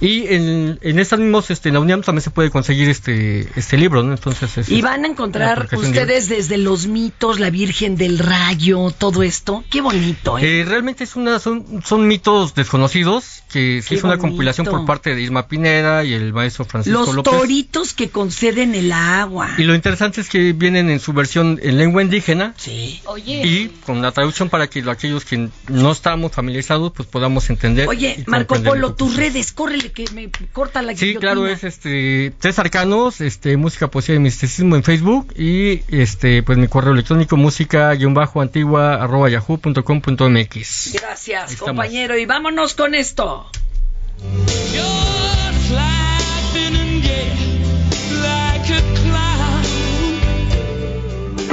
[0.00, 3.76] Y en, en estas mismos, este, en la UNIAM también se puede conseguir este, este
[3.76, 4.12] libro, ¿no?
[4.12, 8.90] Entonces, es- Y van a encontrar de- ustedes desde los mitos, la Virgen del Rayo,
[8.96, 9.64] todo esto.
[9.70, 10.60] Qué bonito, ¿eh?
[10.60, 14.28] Eh, realmente es una, son, son mitos desconocidos que se Qué hizo una bonito.
[14.28, 17.32] compilación por parte de Isma Pineda y el maestro Francisco Los López.
[17.32, 19.50] toritos que conceden el agua.
[19.58, 22.54] Y lo interesante es que vienen en su versión en lengua indígena.
[22.56, 23.00] Sí.
[23.06, 23.42] Oye.
[23.44, 27.88] Y con la traducción para que aquellos que no estamos familiarizados, pues podamos entender.
[27.88, 31.32] Oye, Marco Polo, tus redes, córrele que me corta la Sí, guillotina.
[31.32, 36.58] claro, es este tres arcanos, este música, poesía y misticismo en Facebook y este pues
[36.58, 37.94] mi correo electrónico música
[38.40, 40.92] antigua arroba yahoo.com.mx.
[40.94, 42.16] Gracias, compañero.
[42.18, 43.50] Y vámonos con esto.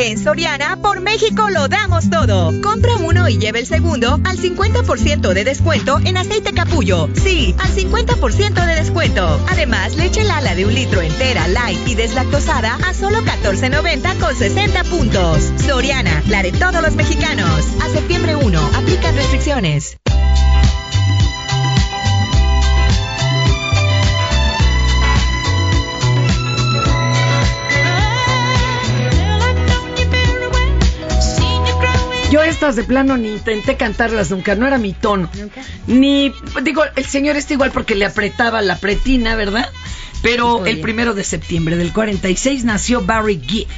[0.00, 2.52] En Soriana, por México lo damos todo.
[2.62, 7.08] Compra uno y lleve el segundo al 50% de descuento en aceite capullo.
[7.14, 9.40] Sí, al 50% de descuento.
[9.50, 14.84] Además, leche Lala de un litro entera, light y deslactosada a solo 14.90 con 60
[14.84, 15.52] puntos.
[15.66, 17.66] Soriana, la de todos los mexicanos.
[17.82, 19.98] A septiembre 1, aplican restricciones.
[32.30, 35.30] Yo estas de plano ni intenté cantarlas nunca, no era mi tono.
[35.86, 39.68] Ni, digo, el señor está igual porque le apretaba la pretina, ¿verdad?
[40.20, 43.68] Pero el primero de septiembre del 46 nació Barry Gibb,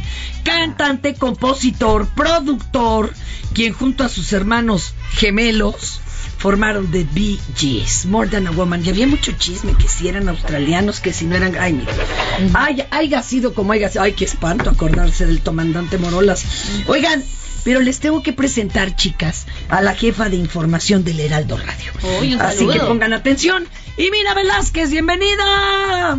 [0.42, 3.12] cantante, compositor, productor,
[3.54, 6.00] quien junto a sus hermanos gemelos
[6.38, 8.82] formaron The Bee Gees, More Than a Woman.
[8.84, 11.54] Y había mucho chisme que si eran australianos, que si no eran...
[11.56, 11.92] Ay, mira.
[12.54, 14.02] Ay, haya sido como haya sido.
[14.02, 16.46] Ay, qué espanto acordarse del comandante Morolas.
[16.86, 17.22] Oigan,
[17.64, 21.92] pero les tengo que presentar, chicas, a la jefa de información del Heraldo Radio.
[22.40, 23.66] Así que pongan atención.
[23.96, 26.18] Y Mina Velázquez, bienvenida.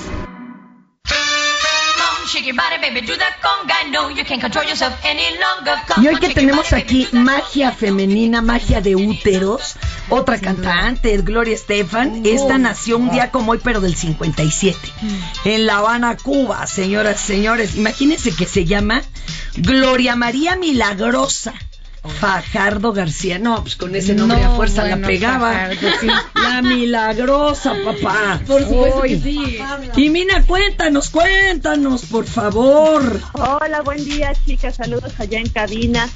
[6.01, 9.75] Y hoy que tenemos aquí magia femenina, magia de úteros,
[10.09, 12.25] otra cantante, es Gloria Estefan.
[12.25, 14.77] Esta nació un día como hoy, pero del 57,
[15.45, 17.75] en La Habana, Cuba, señoras y señores.
[17.75, 19.01] Imagínense que se llama
[19.55, 21.53] Gloria María Milagrosa
[22.03, 23.37] Fajardo García.
[23.37, 25.51] No, pues con ese nombre No, a fuerza la pegaba.
[25.51, 26.07] Fajardo, sí.
[26.41, 28.41] La milagrosa, papá.
[28.45, 29.59] Por supuesto que sí.
[29.95, 33.19] Y Mina, cuéntanos, cuéntanos, por favor.
[33.33, 34.75] Hola, buen día, chicas.
[34.75, 36.09] Saludos allá en cabina.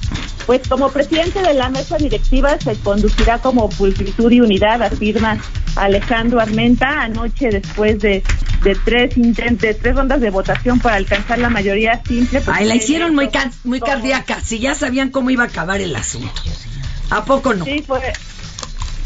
[0.46, 5.40] Pues como presidente de la mesa directiva se conducirá como pulcritud y unidad, afirma
[5.76, 8.24] Alejandro Armenta anoche después de,
[8.66, 12.42] de tres intent- de tres rondas de votación para alcanzar la mayoría simple.
[12.42, 13.30] pues, Ay, la eh, hicieron muy,
[13.64, 14.42] muy cardíaca.
[14.42, 16.42] Si ya sabían cómo iba a acabar el asunto.
[17.12, 17.64] ¿A poco no?
[17.64, 18.02] Sí, fue.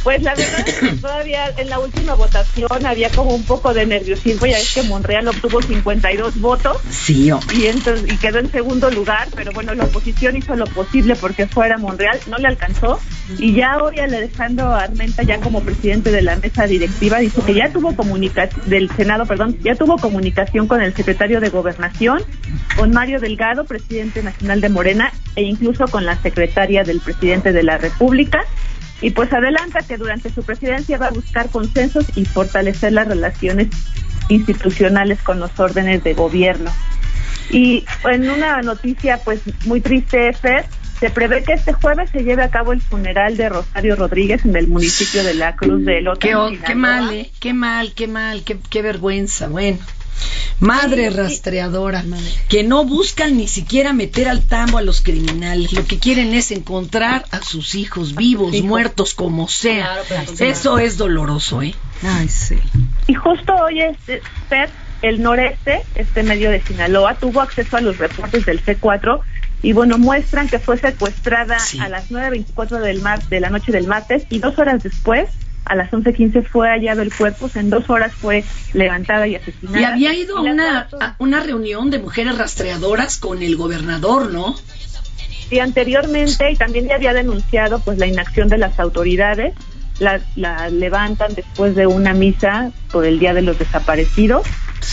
[0.03, 3.85] Pues la verdad es que todavía en la última votación había como un poco de
[3.85, 7.55] nerviosismo, ya es que Monreal obtuvo 52 votos Sí, hombre.
[7.55, 11.47] y entonces y quedó en segundo lugar, pero bueno, la oposición hizo lo posible porque
[11.47, 12.99] fuera Monreal, no le alcanzó
[13.37, 17.71] y ya hoy Alejandro Armenta ya como presidente de la mesa directiva dice que ya
[17.71, 22.21] tuvo comunicación del Senado, perdón, ya tuvo comunicación con el secretario de Gobernación,
[22.77, 27.63] con Mario Delgado, presidente nacional de Morena e incluso con la secretaria del presidente de
[27.63, 28.45] la República.
[29.01, 33.67] Y pues adelanta que durante su presidencia va a buscar consensos y fortalecer las relaciones
[34.27, 36.71] institucionales con los órdenes de gobierno.
[37.49, 40.65] Y en una noticia pues muy triste, Fer,
[40.99, 44.55] se prevé que este jueves se lleve a cabo el funeral de Rosario Rodríguez en
[44.55, 46.27] el municipio de la Cruz de Elote.
[46.27, 47.31] Qué, qué mal, ¿eh?
[47.39, 49.47] Qué mal, qué mal, qué, qué vergüenza.
[49.47, 49.79] Bueno.
[50.59, 52.03] Madre rastreadora,
[52.49, 56.51] que no buscan ni siquiera meter al tambo a los criminales, lo que quieren es
[56.51, 59.99] encontrar a sus hijos vivos, muertos, como sea.
[60.07, 60.31] Claro.
[60.39, 61.73] Eso es doloroso, ¿eh?
[62.03, 62.57] Ay, sí.
[63.07, 64.69] Y justo hoy, este, Fer,
[65.01, 69.21] el noreste, este medio de Sinaloa, tuvo acceso a los reportes del C4
[69.61, 73.87] y bueno, muestran que fue secuestrada a las 9.24 del mar, de la noche del
[73.87, 75.29] martes y dos horas después,
[75.65, 78.43] a las 11.15 fue hallado el cuerpo, o sea, en dos horas fue
[78.73, 79.79] levantada y asesinada.
[79.79, 84.55] Y había ido a una, a una reunión de mujeres rastreadoras con el gobernador, ¿no?
[85.51, 89.55] Y anteriormente, y también ya había denunciado pues la inacción de las autoridades,
[89.99, 94.47] la, la levantan después de una misa por el Día de los Desaparecidos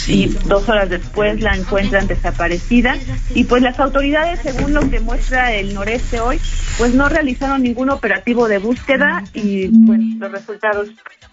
[0.08, 2.96] y dos horas después la encuentran desaparecida.
[3.34, 6.40] Y pues las autoridades según lo que muestra el noreste hoy
[6.78, 10.88] pues no realizaron ningún operativo de búsqueda y pues los resultados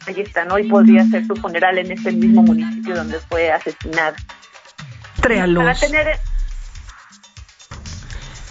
[0.05, 0.51] ahí están.
[0.51, 4.15] Hoy podría ser su funeral en ese mismo municipio donde fue asesinada.
[5.21, 5.63] Tréalos.
[5.63, 6.07] para tener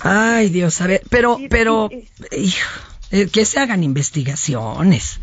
[0.05, 1.89] Ay, Dios, a ver, pero, pero,
[2.33, 2.71] hijo,
[3.13, 5.21] eh, que se hagan investigaciones,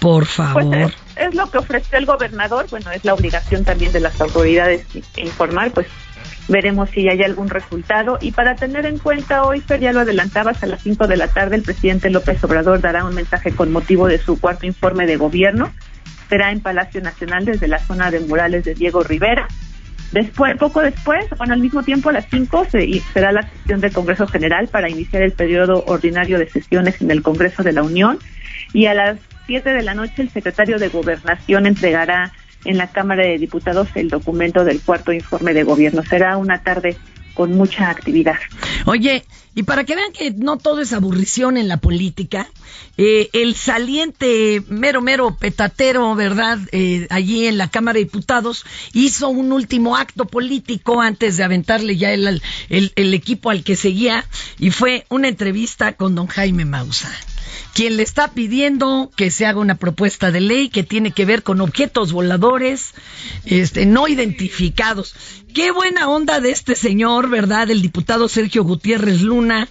[0.00, 0.74] por Pues favor.
[0.74, 4.86] es, es lo que ofrece el gobernador, bueno, es la obligación también de las autoridades
[5.16, 5.86] informar, pues
[6.48, 8.18] veremos si hay algún resultado.
[8.20, 11.28] Y para tener en cuenta hoy, Fer, ya lo adelantabas, a las 5 de la
[11.28, 15.16] tarde el presidente López Obrador dará un mensaje con motivo de su cuarto informe de
[15.16, 15.72] gobierno.
[16.28, 19.48] Será en Palacio Nacional desde la zona de murales de Diego Rivera.
[20.12, 23.92] Después, poco después, bueno, al mismo tiempo a las 5 se, será la sesión del
[23.92, 28.18] Congreso General para iniciar el periodo ordinario de sesiones en el Congreso de la Unión.
[28.72, 32.32] Y a las 7 de la noche el secretario de Gobernación entregará
[32.64, 36.02] en la Cámara de Diputados el documento del cuarto informe de gobierno.
[36.02, 36.96] Será una tarde
[37.36, 38.36] con mucha actividad.
[38.86, 42.48] Oye, y para que vean que no todo es aburrición en la política,
[42.98, 46.58] eh, el saliente mero mero petatero, ¿verdad?
[46.72, 51.96] Eh, allí en la Cámara de Diputados hizo un último acto político antes de aventarle
[51.96, 54.26] ya el, el, el equipo al que seguía
[54.58, 57.10] y fue una entrevista con don Jaime Mausa
[57.74, 61.42] quien le está pidiendo que se haga una propuesta de ley que tiene que ver
[61.42, 62.92] con objetos voladores
[63.44, 65.14] este, no identificados.
[65.54, 67.70] Qué buena onda de este señor, ¿verdad?
[67.70, 69.68] El diputado Sergio Gutiérrez Luna,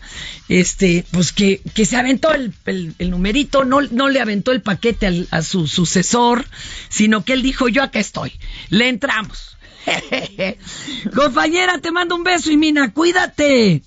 [0.49, 5.27] este, pues que, que se aventó el, el- numerito, no, no le aventó el paquete
[5.29, 6.45] a su sucesor,
[6.89, 8.31] sino que él dijo, yo acá estoy,
[8.69, 9.54] le entramos.
[11.15, 13.81] Compañera, te mando un beso y Mina, cuídate.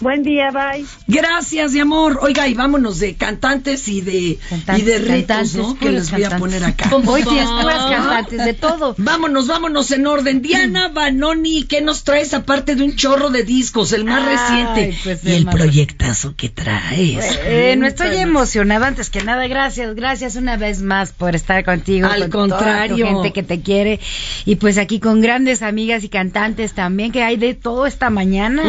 [0.00, 0.84] Buen día, bye.
[1.06, 2.18] Gracias, mi amor.
[2.22, 4.38] Oiga, y vámonos de cantantes y de,
[4.76, 5.78] y de retos, cantantes, ¿no?
[5.78, 6.40] Que les voy a cantantes.
[6.60, 6.90] poner acá.
[7.06, 8.94] Hoy tienes puras cantantes, de todo.
[8.98, 10.42] Vámonos, vámonos en orden.
[10.42, 14.98] Diana Banoni, ¿qué nos traes aparte de un chorro de discos, el más Ay, reciente?
[15.04, 17.38] pues, y el más- proyectazo que traes.
[17.44, 19.46] Eh, no estoy emocionada antes que nada.
[19.46, 22.08] Gracias, gracias una vez más por estar contigo.
[22.08, 23.06] Al con toda tu contrario.
[23.06, 24.00] gente que te quiere.
[24.44, 28.62] Y pues aquí con grandes amigas y cantantes también, que hay de todo esta mañana.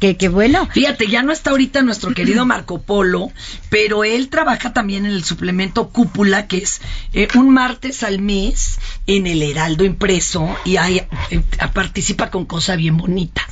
[0.00, 0.68] que, que bueno.
[0.72, 3.30] Fíjate, ya no está ahorita nuestro querido Marco Polo,
[3.68, 6.80] pero él trabaja también en el suplemento Cúpula, que es
[7.12, 11.40] eh, un martes al mes en el Heraldo impreso y ahí eh,
[11.72, 13.42] participa con cosa bien bonita.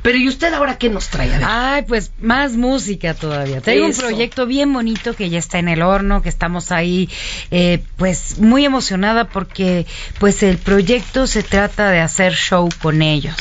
[0.00, 1.34] Pero ¿y usted ahora qué nos trae?
[1.34, 1.46] A ver.
[1.46, 3.60] Ay, pues más música todavía.
[3.60, 4.02] Tengo Eso.
[4.02, 7.10] un proyecto bien bonito que ya está en el horno, que estamos ahí,
[7.50, 9.86] eh, pues muy emocionada porque,
[10.18, 13.34] pues el proyecto se trata de hacer show con ellos.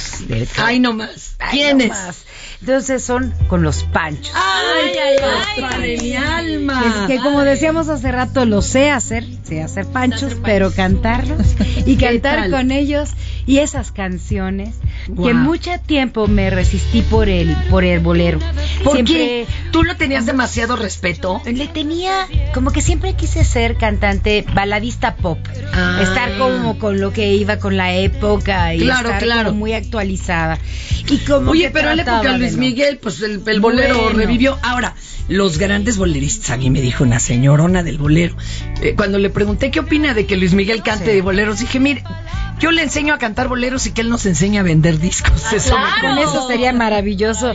[0.57, 1.35] Ay, no más.
[1.39, 1.89] Ay, ¿Quiénes?
[1.89, 2.23] no más.
[2.63, 4.31] Entonces son con los panchos.
[4.33, 7.05] Ay, ay, ay, padre, mi alma.
[7.07, 11.97] Que, que como decíamos hace rato, lo sé hacer, sé hacer panchos, pero cantarlos y
[11.97, 12.51] ¿Qué cantar tal?
[12.51, 13.09] con ellos
[13.45, 14.75] y esas canciones
[15.07, 15.33] que Guau.
[15.33, 18.39] mucho tiempo me resistí por el por el bolero.
[18.85, 19.47] ¿Por Siempre qué?
[19.71, 21.41] ¿Tú lo tenías demasiado respeto?
[21.45, 22.13] le tenía
[22.53, 25.37] como que siempre quise ser cantante baladista pop,
[25.73, 25.99] Ah.
[26.01, 29.49] estar como con lo que iba con la época y Claro, estar claro.
[29.49, 30.57] como muy actualizada.
[31.09, 32.69] Y como Oye, que pero en la época de Luis.
[32.71, 34.17] Miguel, pues el, el bolero Bueno.
[34.17, 34.57] revivió.
[34.61, 34.95] Ahora,
[35.27, 38.35] los grandes boleristas, a mí me dijo una señorona del bolero.
[38.81, 42.03] eh, cuando le pregunté qué opina de que Luis Miguel cante de boleros, dije, mire,
[42.59, 45.41] yo le enseño a cantar boleros y que él nos enseña a vender discos.
[45.53, 47.51] Eso me Con eso sería maravilloso.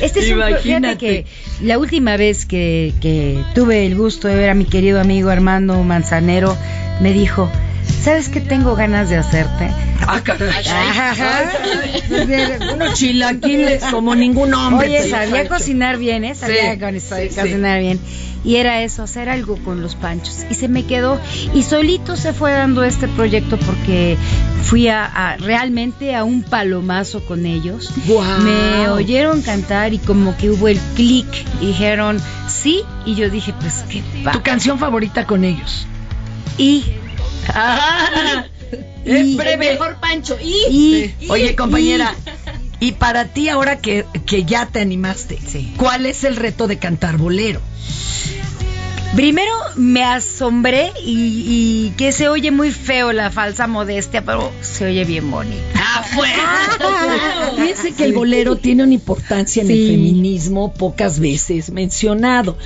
[0.00, 0.62] Este es un Imagínate.
[0.62, 1.26] fíjate que
[1.66, 5.82] la última vez que, que tuve el gusto de ver a mi querido amigo Armando
[5.82, 6.56] Manzanero,
[7.00, 7.50] me dijo,
[8.04, 9.68] ¿sabes qué tengo ganas de hacerte?
[10.06, 10.50] Ah, caray.
[10.66, 11.44] Ajá.
[12.74, 14.88] Unos chilaquiles como ningún hombre.
[14.88, 16.34] Oye, sabía cocinar bien, ¿eh?
[16.34, 17.40] Sabía Sí, sí, sí.
[17.40, 18.00] cocinar bien.
[18.44, 20.44] Y era eso, hacer algo con los panchos.
[20.50, 21.20] Y se me quedó.
[21.54, 24.16] Y solito se fue dando este proyecto porque
[24.64, 27.92] fui a, a- realmente a un palomazo con ellos.
[28.44, 31.26] Me oyeron cantar y como que hubo el clic.
[31.60, 32.82] Dijeron sí.
[33.06, 34.32] Y yo dije, pues qué va.
[34.32, 35.86] Tu canción favorita con ellos.
[36.58, 36.84] Y.
[37.48, 38.44] Ah,
[39.04, 39.72] Y- breve.
[39.72, 40.38] Mejor Pancho.
[40.42, 41.30] Y, Y.
[41.30, 42.14] Oye, compañera,
[42.80, 45.74] y para ti ahora que, que ya te animaste, Sí.
[45.76, 47.60] ¿cuál es el reto de cantar bolero?
[49.14, 54.86] Primero me asombré y, y que se oye muy feo la falsa modestia, pero se
[54.86, 55.62] oye bien bonito.
[55.74, 56.02] ¡Ah,
[57.56, 62.56] Fíjense que el bolero tiene una importancia en el feminismo pocas veces mencionado,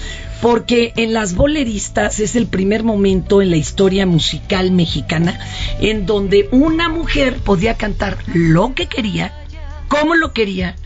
[0.40, 5.40] porque en las boleristas es el primer momento en la historia musical mexicana
[5.80, 9.32] en donde una mujer podía cantar lo que quería,
[9.88, 10.76] como lo quería,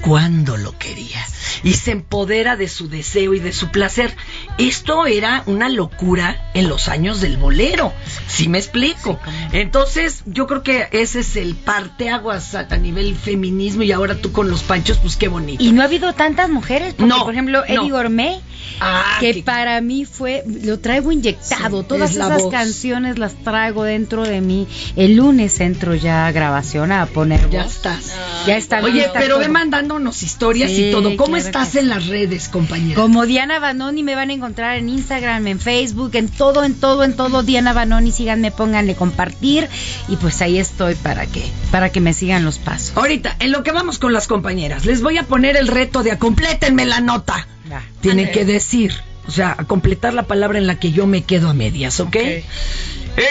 [0.00, 1.26] cuando lo quería
[1.62, 4.14] y se empodera de su deseo y de su placer.
[4.58, 7.92] Esto era una locura en los años del bolero,
[8.26, 9.18] si me explico.
[9.52, 14.32] Entonces, yo creo que ese es el parteaguas a, a nivel feminismo y ahora tú
[14.32, 15.62] con los panchos, pues qué bonito.
[15.62, 17.88] Y no ha habido tantas mujeres, porque No, por ejemplo Eddie no.
[17.88, 18.40] Gourmet,
[18.80, 22.50] Ah, que para mí fue, lo traigo inyectado, Sí, todas es esas voz.
[22.50, 24.66] canciones las traigo dentro de mí.
[24.96, 28.12] El lunes entro ya a grabación a poner Ya estás.
[28.46, 28.82] Ya está.
[28.82, 29.38] Oye, pero todo.
[29.40, 31.10] ve mandándonos historias Sí, y todo.
[31.16, 32.94] ¿Cómo claro estás en las redes, compañera?
[33.00, 37.04] Como Diana Banoni me van a encontrar en Instagram, en Facebook, en todo, en todo,
[37.04, 37.42] en todo.
[37.42, 39.68] Diana Banoni, síganme, pónganle compartir
[40.08, 42.96] y pues ahí estoy para que, para que me sigan los pasos.
[42.96, 46.12] Ahorita, en lo que vamos con las compañeras, les voy a poner el reto de
[46.12, 47.46] a complétenme la nota.
[47.70, 47.82] Va.
[48.00, 48.92] Tienen que decir,
[49.26, 52.16] o sea, a completar la palabra en la que yo me quedo a medias, ¿ok?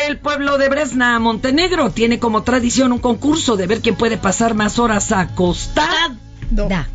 [0.08, 4.54] El pueblo de Bresna, Montenegro, tiene como tradición un concurso de ver quién puede pasar
[4.54, 6.16] más horas acostado.
[6.52, 6.88] Da.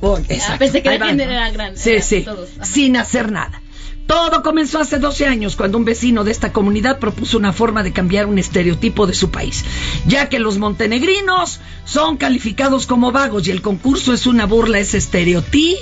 [0.00, 0.52] Oh, exacto.
[0.54, 1.78] Ah, pensé que Ahí era grande.
[1.78, 2.50] Sí, Era sí, todos.
[2.62, 3.62] Sin hacer nada.
[4.06, 7.92] Todo comenzó hace 12 años cuando un vecino de esta comunidad propuso una forma de
[7.92, 9.64] cambiar un estereotipo de su país,
[10.06, 14.80] ya que los montenegrinos son calificados como vagos y el concurso es una burla a
[14.80, 15.80] ese estereotipo.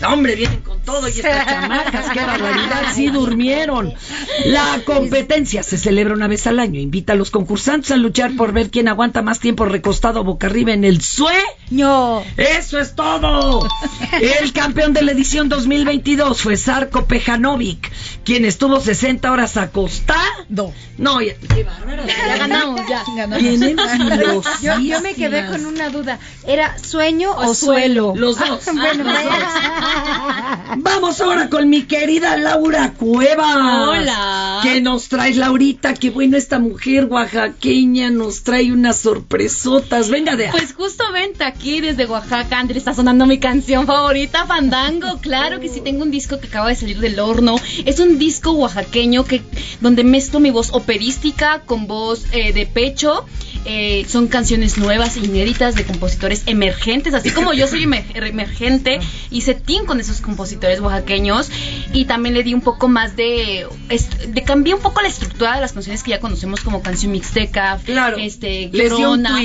[0.00, 3.94] No, hombre, vienen con todo y estas chamacas, qué barbaridad, sí durmieron.
[4.44, 6.80] La competencia se celebra una vez al año.
[6.80, 10.72] Invita a los concursantes a luchar por ver quién aguanta más tiempo recostado boca arriba
[10.72, 12.22] en el sueño.
[12.36, 13.68] Eso es todo.
[14.20, 17.90] El campeón de la edición 2022 fue Sarko Pejanovic,
[18.24, 20.72] quien estuvo 60 horas acostado.
[20.98, 21.66] No, ya, qué.
[22.06, 23.04] Ya ganamos, ya.
[23.38, 23.76] Vienen
[24.62, 26.18] Yo, yo me quedé con una duda.
[26.46, 28.14] ¿Era sueño o, O suelo?
[28.16, 28.64] Los dos.
[28.72, 29.33] bueno, Los vaya.
[30.76, 33.90] Vamos ahora con mi querida Laura Cueva.
[33.90, 34.60] Hola.
[34.62, 35.94] ¿Qué nos traes, Laurita?
[35.94, 40.10] Qué bueno esta mujer oaxaqueña nos trae unas sorpresotas.
[40.10, 40.52] Venga de ahí.
[40.52, 45.18] Pues justamente aquí desde Oaxaca, André, está sonando mi canción favorita, Fandango.
[45.20, 47.56] Claro que sí, tengo un disco que acaba de salir del horno.
[47.84, 49.42] Es un disco oaxaqueño que
[49.80, 53.26] donde mezclo mi voz operística con voz eh, de pecho.
[53.66, 59.00] Eh, son canciones nuevas, inéditas de compositores emergentes, así como yo soy emer- emergente,
[59.30, 61.48] hice team con esos compositores oaxaqueños
[61.92, 63.66] y también le di un poco más de,
[64.28, 67.78] de cambié un poco la estructura de las canciones que ya conocemos como canción mixteca,
[67.84, 68.18] Claro.
[68.18, 69.40] este, llorona,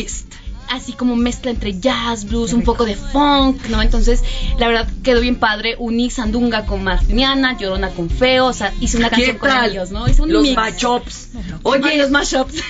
[0.69, 3.81] así como mezcla entre jazz, blues, un poco de funk, ¿no?
[3.81, 4.21] Entonces,
[4.59, 5.75] la verdad quedó bien padre.
[5.79, 9.89] Uní Sandunga con Martiniana, Llorona con Feo, o sea, hice una ¿Qué canción con ellos,
[9.91, 10.07] ¿no?
[10.07, 10.55] Hice un Los mix.
[10.55, 11.29] mashups.
[11.63, 12.55] Oye, los mashups.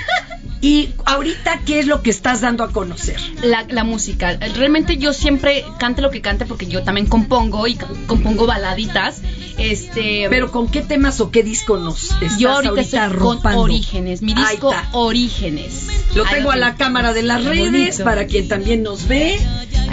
[0.62, 3.18] Y ahorita, ¿qué es lo que estás dando a conocer?
[3.44, 4.38] La, la música.
[4.56, 7.76] Realmente yo siempre cante lo que cante porque yo también compongo y
[8.08, 9.22] compongo baladitas.
[9.58, 13.56] Este, Pero ¿con qué temas o qué disco nos estás yo ahorita, ahorita, estoy con
[13.56, 14.90] Orígenes, mi disco está.
[14.94, 15.88] Orígenes.
[16.16, 18.04] Lo Ahí tengo a la cámara de las redes bonito.
[18.04, 19.38] para quien también nos ve.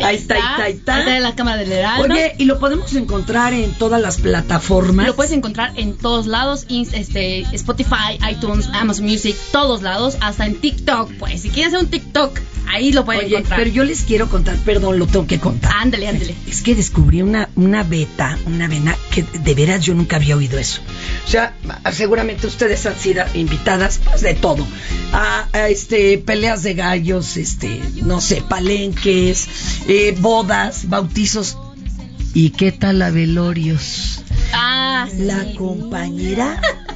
[0.02, 0.94] Ahí está, ahí está, ahí está.
[0.96, 2.12] Ahí está la cámara del Heraldo.
[2.12, 5.06] Oye, y lo podemos encontrar en todas las plataformas.
[5.06, 10.55] Lo puedes encontrar en todos lados, este, Spotify, iTunes, Amazon Music, todos lados, hasta en
[10.57, 11.42] TikTok, pues.
[11.42, 12.38] Si quieres hacer un TikTok,
[12.68, 13.59] ahí lo pueden Oye, encontrar.
[13.61, 15.72] pero yo les quiero contar, perdón, lo tengo que contar.
[15.74, 16.34] Ándale, ándale.
[16.48, 20.59] Es que descubrí una, una beta, una vena, que de veras yo nunca había oído
[20.59, 20.80] eso.
[21.26, 21.54] O sea,
[21.92, 24.66] seguramente ustedes han sido invitadas pues, de todo.
[25.12, 29.48] A, a, este peleas de gallos, este, no sé, palenques,
[29.88, 31.57] eh, bodas, bautizos.
[32.34, 34.22] ¿Y qué tal a velorios?
[34.52, 36.61] Ah, La compañera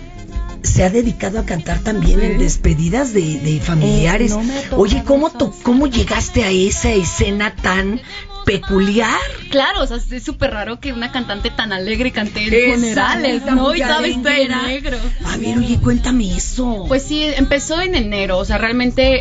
[0.63, 4.33] se ha dedicado a cantar también en despedidas de, de familiares.
[4.33, 8.01] Eh, no Oye, ¿cómo, to- ¿cómo llegaste a esa escena tan
[8.45, 9.19] peculiar?
[9.51, 13.75] Claro, o sea, es súper raro que una cantante tan alegre cante en funerales, ¿no?
[13.75, 14.99] Y toda de negro.
[15.25, 16.85] A ver, oye, cuéntame eso.
[16.89, 19.21] Pues sí, empezó en enero, o sea, realmente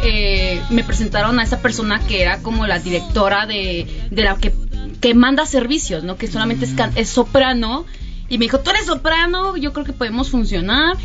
[0.56, 4.54] eh, me presentaron a esa persona que era como la directora de, de la que,
[5.02, 6.18] que manda servicios, ¿no?
[6.18, 7.86] Que solamente es soprano.
[8.32, 10.96] Y me dijo, tú eres soprano, yo creo que podemos funcionar.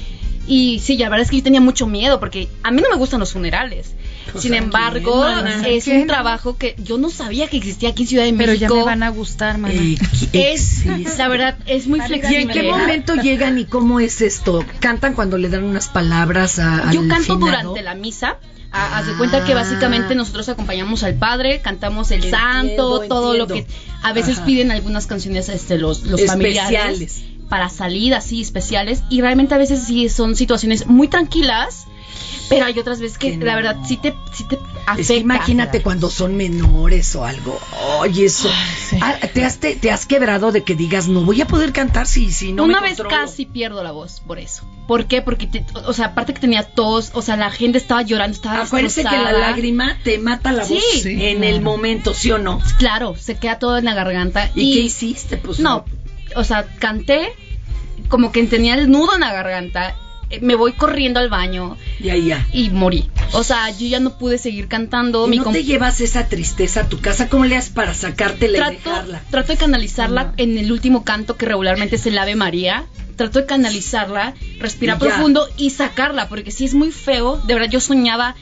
[0.46, 2.96] Y sí, la verdad es que yo tenía mucho miedo porque a mí no me
[2.96, 3.94] gustan los funerales.
[4.30, 5.68] Pues, Sin ¿a embargo, quién, mana?
[5.68, 8.68] es un trabajo que yo no sabía que existía aquí en Ciudad de Pero ya
[8.68, 8.76] México.
[8.76, 9.72] me van a gustar, mamá.
[10.32, 10.84] Es,
[11.18, 12.40] la verdad, es muy ¿Y flexible.
[12.40, 14.64] en qué momento llegan y cómo es esto?
[14.80, 17.38] ¿Cantan cuando le dan unas palabras a, Yo al canto finado?
[17.46, 18.38] durante la misa.
[18.72, 23.34] Ha- Haz de cuenta que básicamente nosotros acompañamos al padre, cantamos el Entiendo, santo, todo
[23.34, 23.66] lo que
[24.02, 24.46] a veces Ajá.
[24.46, 26.58] piden algunas canciones este los, los Especiales.
[26.72, 31.86] familiares para salir así especiales y realmente a veces sí son situaciones muy tranquilas,
[32.48, 35.00] pero hay otras veces que la verdad sí te sí te afecta.
[35.00, 37.58] Es que imagínate cuando son menores o algo.
[38.00, 38.50] Oye, eso.
[39.00, 42.06] Ah, ¿te, has, te, te has quebrado de que digas, no voy a poder cantar
[42.06, 43.24] si, si no Una me vez controlo"?
[43.24, 44.62] casi pierdo la voz por eso.
[44.86, 45.22] ¿Por qué?
[45.22, 48.62] Porque, te- o sea, aparte que tenía tos, o sea, la gente estaba llorando, estaba
[48.62, 50.74] Acuérdese que la lágrima te mata la Sí.
[50.74, 51.24] voz Sí.
[51.24, 52.60] en el momento, ¿sí o no?
[52.78, 54.50] Claro, se queda todo en la garganta.
[54.54, 55.38] ¿Y qué hiciste?
[55.38, 55.86] Pues no,
[56.36, 57.28] o sea, canté
[58.08, 59.94] como que tenía el nudo en la garganta.
[60.30, 62.46] eh, Me voy corriendo al baño Y ahí ya.
[62.52, 63.10] y morí.
[63.32, 65.26] O sea, yo ya no pude seguir cantando.
[65.26, 67.28] ¿Y mi no te llevas esa tristeza a tu casa?
[67.28, 69.22] ¿Cómo le haces para sacártela y trato, dejarla?
[69.30, 72.84] trato de canalizarla en el último canto que regularmente es el Ave María.
[73.16, 75.06] Trato de canalizarla, respirar Y ya.
[75.06, 78.34] profundo y sacarla, porque si es muy feo, de verdad yo soñaba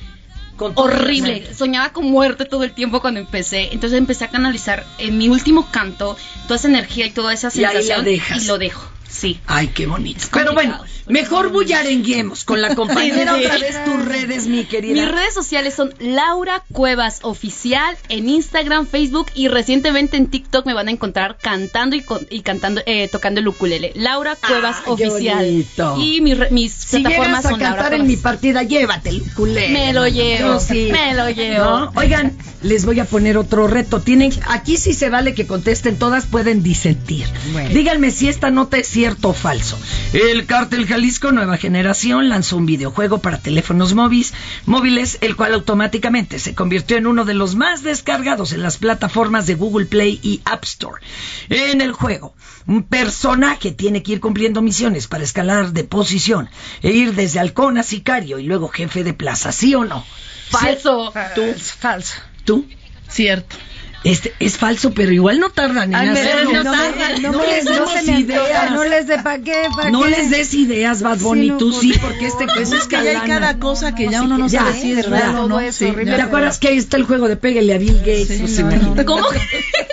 [0.62, 3.70] Con horrible, soñaba con muerte todo el tiempo cuando empecé.
[3.72, 7.64] Entonces empecé a canalizar en mi último canto toda esa energía y toda esa Y
[7.64, 8.42] ahí la sensación dejas.
[8.42, 8.88] y lo dejo.
[9.12, 9.38] Sí.
[9.46, 10.24] Ay, qué bonito.
[10.32, 13.34] Pero bueno, mejor bullarenguemos con la compañera.
[13.36, 14.94] Otra vez tus redes, mi querida.
[14.94, 20.72] Mis redes sociales son Laura Cuevas Oficial en Instagram, Facebook y recientemente en TikTok me
[20.74, 23.92] van a encontrar cantando y, con- y cantando, eh, tocando el ukulele.
[23.96, 25.44] Laura Cuevas Ah, Oficial.
[25.44, 25.96] bonito.
[26.00, 29.10] Y mis, re- mis Si plataformas llegas a son Laura cantar en mi partida, llévate
[29.10, 29.68] el ukulele.
[29.68, 30.88] Me lo llevo, sí.
[30.90, 31.64] me lo llevo.
[31.64, 31.92] ¿No?
[31.96, 32.32] Oigan,
[32.62, 34.00] les voy a poner otro reto.
[34.00, 37.26] Tienen, aquí sí se vale que contesten todas, pueden disentir.
[37.74, 39.76] Díganme si esta nota es cierto o falso.
[40.12, 44.32] El Cártel Jalisco Nueva Generación lanzó un videojuego para teléfonos móviles,
[44.64, 49.48] móviles, el cual automáticamente se convirtió en uno de los más descargados en las plataformas
[49.48, 51.02] de Google Play y App Store.
[51.48, 52.36] En el juego,
[52.68, 56.48] un personaje tiene que ir cumpliendo misiones para escalar de posición
[56.80, 60.06] e ir desde halcón a sicario y luego jefe de plaza, ¿sí o no?
[60.48, 61.12] Falso.
[61.34, 61.42] ¿Tú?
[61.58, 62.14] Falso.
[62.44, 62.68] ¿Tú?
[63.08, 63.56] Cierto.
[64.04, 66.52] Este es falso, pero igual no tardan en Ay, hacerlo.
[66.52, 66.72] no, no,
[67.20, 68.70] no, No les antoja, ideas.
[68.72, 70.10] no les de pa' qué, pa' No qué.
[70.10, 72.96] les des ideas, Bad Bunny, Sí, no, tú por sí, porque este Pues es que
[72.96, 75.56] ya hay cada cosa que ya uno no sabe si es real no.
[75.56, 76.16] Horrible.
[76.16, 78.28] ¿Te acuerdas que ahí está el juego de pégale a Bill Gates?
[78.50, 79.04] Sí, Pues.
[79.06, 79.26] ¿Cómo?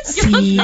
[0.05, 0.57] Sí.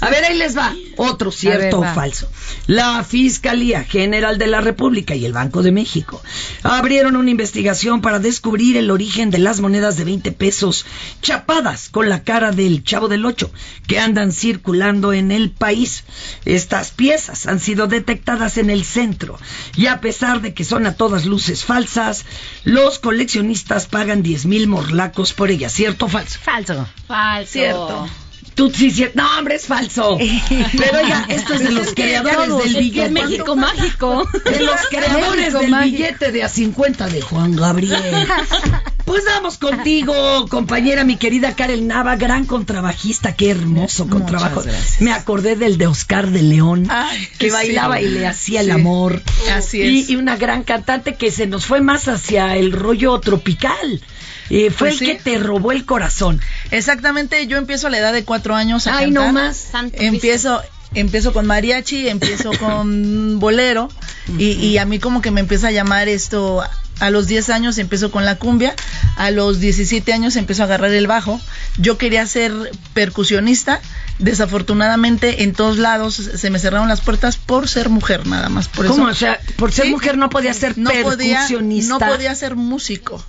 [0.00, 0.72] A ver, ahí les va.
[0.96, 2.28] Otro cierto o falso.
[2.66, 6.22] La Fiscalía General de la República y el Banco de México
[6.62, 10.86] abrieron una investigación para descubrir el origen de las monedas de 20 pesos
[11.20, 13.50] chapadas con la cara del Chavo del Ocho
[13.86, 16.04] que andan circulando en el país.
[16.44, 19.38] Estas piezas han sido detectadas en el centro
[19.76, 22.24] y a pesar de que son a todas luces falsas,
[22.64, 25.72] los coleccionistas pagan 10 mil morlacos por ellas.
[25.72, 26.38] ¿Cierto o falso?
[26.42, 26.88] Falso.
[27.06, 27.52] Falso.
[27.52, 28.08] Cierto.
[28.54, 30.16] Tú sí, sí, no, hombre, es falso.
[30.48, 33.06] Pero oiga, esto es de los creadores todos, del billete.
[33.06, 34.28] Es México mágico.
[34.44, 35.96] De los creadores México del mágico.
[35.96, 38.02] billete de a 50 de Juan Gabriel.
[39.04, 44.62] Pues vamos contigo, compañera, mi querida Karel Nava, gran contrabajista, qué hermoso contrabajo.
[45.00, 47.52] Me acordé del de Oscar de León, Ay, que sí.
[47.52, 49.22] bailaba y le hacía el amor.
[49.54, 50.10] Así Y- es.
[50.10, 54.00] Y, una gran cantante que se nos fue más hacia el rollo tropical.
[54.50, 55.06] Eh, fue Pues el sí.
[55.06, 56.40] que te robó el corazón.
[56.70, 59.26] Exactamente, yo empiezo a la edad de cuatro años a Ay, cantar.
[59.26, 59.68] no más.
[59.92, 60.62] Empiezo,
[60.94, 63.90] empiezo con mariachi, empiezo con bolero
[64.38, 66.62] y, y a mí como que me empieza a llamar esto.
[67.00, 68.74] A los 10 años empiezo con la cumbia,
[69.16, 71.40] a los 17 años empiezo a agarrar el bajo.
[71.78, 72.52] Yo quería ser
[72.92, 73.80] percusionista,
[74.18, 78.68] desafortunadamente en todos lados se me cerraron las puertas por ser mujer nada más.
[78.68, 79.08] Por ¿Cómo?
[79.08, 79.12] eso.
[79.12, 81.98] O sea, por ser mujer no podía ser no podía, percusionista.
[81.98, 83.24] no podía ser músico.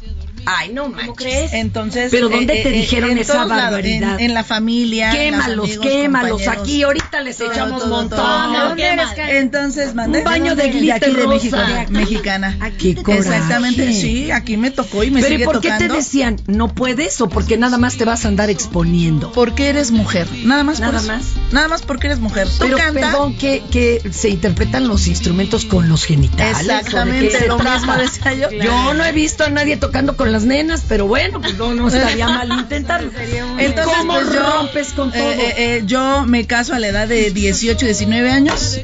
[0.46, 1.54] Ay, no ¿Cómo crees?
[1.54, 4.20] Entonces, ¿Pero dónde te eh, dijeron en esa lados, barbaridad?
[4.20, 5.12] En, en la familia.
[5.12, 6.32] Quémalos, amigos, quémalos.
[6.41, 6.62] compañeros.
[6.64, 8.20] Aquí ahorita les Todo, echamos todo, montón.
[8.20, 8.52] todo.
[8.52, 9.36] ¿De dónde eres, Karen?
[9.38, 10.20] Entonces, mandé.
[10.20, 11.68] Un baño de aquí glitter de México, rosa.
[11.68, 12.58] de aquí, mexicana.
[12.80, 13.20] Qué coraje.
[13.20, 15.93] Exactamente, sí, aquí me tocó y me Pero ¿y sigue por qué tocando.
[15.93, 19.32] te decían no puedes o porque nada más te vas a andar exponiendo?
[19.32, 21.24] Porque eres mujer, nada más Nada más.
[21.52, 22.48] Nada más porque eres mujer.
[22.48, 23.00] Tú Pero canta.
[23.00, 26.60] perdón, que, que se interpretan los instrumentos con los genitales.
[26.62, 28.52] Exactamente, ¿o de lo mismo decía yo.
[28.52, 31.88] Yo no he visto a nadie tocando con las nenas, pero bueno, pues no, no
[31.95, 33.09] estaría mal intentarlo.
[33.57, 35.21] Entonces, ¿Cómo pues, yo, rompes con todo?
[35.21, 38.81] eh, eh, eh, yo me caso a la edad de 18, 19 años.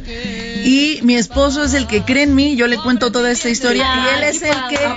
[0.63, 3.83] Y mi esposo es el que cree en mí, yo le cuento toda esta historia
[3.83, 4.95] y él es el que Eso,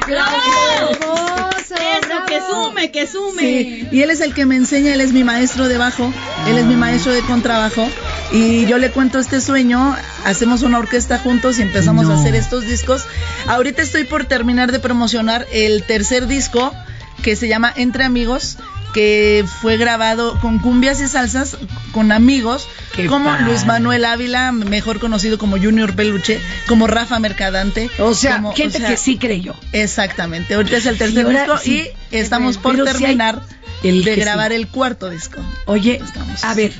[2.28, 3.40] que sume, que sume.
[3.40, 6.12] Sí, y él es el que me enseña, él es mi maestro de bajo,
[6.46, 7.88] él es mi maestro de contrabajo
[8.32, 9.94] y yo le cuento este sueño,
[10.24, 13.04] hacemos una orquesta juntos y empezamos a hacer estos discos.
[13.46, 16.74] Ahorita estoy por terminar de promocionar el tercer disco
[17.22, 18.58] que se llama Entre Amigos,
[18.92, 21.56] que fue grabado con cumbias y salsas
[21.92, 23.44] con amigos Qué como padre.
[23.46, 27.90] Luis Manuel Ávila, mejor conocido como Junior Peluche, como Rafa Mercadante.
[27.98, 29.54] O sea, como- gente o sea, que sí creyó.
[29.72, 31.88] Exactamente, ahorita es el tercer disco sí.
[32.10, 33.42] y estamos por terminar
[33.82, 34.56] el de grabar sí.
[34.56, 35.40] el cuarto disco.
[35.66, 36.44] Oye, Estamos.
[36.44, 36.72] a ver,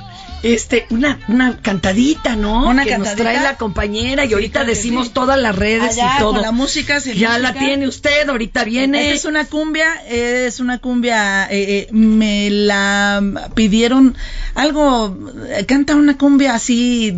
[0.45, 2.68] este, una, una cantadita, ¿no?
[2.68, 5.12] Una que nos trae la compañera y Sí, ahorita claro decimos sí.
[5.14, 6.32] todas las redes Allá, y todo.
[6.34, 9.03] con la música, sin ya la tiene usted, ahorita viene.
[9.07, 14.16] Esta es una cumbia, es una cumbia, eh, eh, me la pidieron
[14.55, 15.16] algo,
[15.49, 17.16] eh, canta una cumbia así,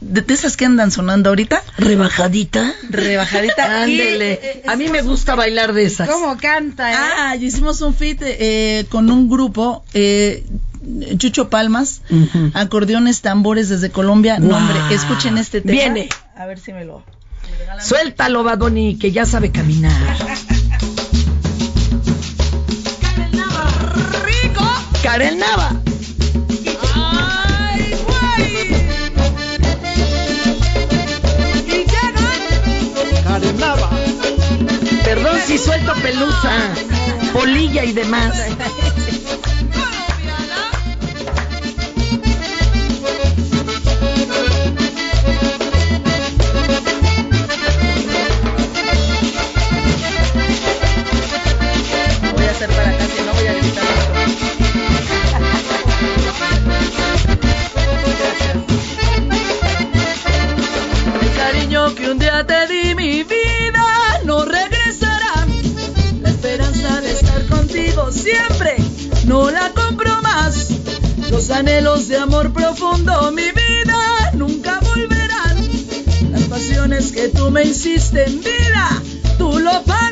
[0.00, 2.72] de, esas que andan sonando ahorita, Rebajadita.
[2.88, 3.82] rebajadita.
[3.82, 4.32] Ándele.
[4.42, 6.08] eh, A mí me gusta bailar de esas.
[6.08, 6.90] ¿Cómo canta?
[6.90, 6.96] eh?
[6.96, 10.44] Ah, hicimos un fit eh, con un grupo, eh,
[11.18, 12.02] Chucho Palmas,
[12.54, 14.38] acordeones, tambores desde Colombia.
[14.38, 14.60] No, Guau.
[14.60, 15.72] hombre, escuchen este tema.
[15.72, 16.08] Viene.
[16.36, 17.02] A ver si me lo...
[17.80, 19.92] Suéltalo, Badoni, que ya sabe caminar.
[24.24, 24.64] ¡Rico!
[25.02, 25.72] Karen Nava.
[26.94, 28.72] ¡Ay, güey!
[31.66, 32.14] Y llegan.
[35.04, 36.72] Perdón si suelto pelusa,
[37.32, 38.32] polilla y demás.
[71.60, 75.58] Anhelos de amor profundo, mi vida, nunca volverán.
[76.30, 79.02] Las pasiones que tú me hiciste en vida,
[79.36, 80.09] tú lo pagarás.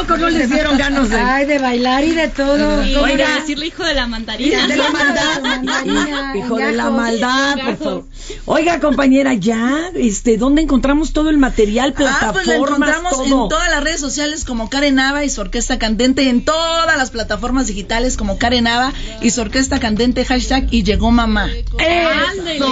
[0.00, 1.18] Poco no les dieron ganas de.?
[1.18, 2.84] Ay, de bailar y de todo.
[2.84, 3.34] Y Oiga.
[3.36, 4.66] decirle hijo de la mandarina.
[4.66, 5.42] de la maldad.
[5.42, 8.04] Mandarina, Hijo de la maldad, por favor.
[8.46, 13.24] Oiga, compañera, ya, este, ¿dónde encontramos todo el material, Ah, plataformas, pues la encontramos todo?
[13.44, 17.10] en todas las redes sociales como Karen Nava y su orquesta candente, en todas las
[17.10, 21.48] plataformas digitales como Karen Nava y su orquesta candente, hashtag y llegó mamá.
[21.78, 22.66] Eso,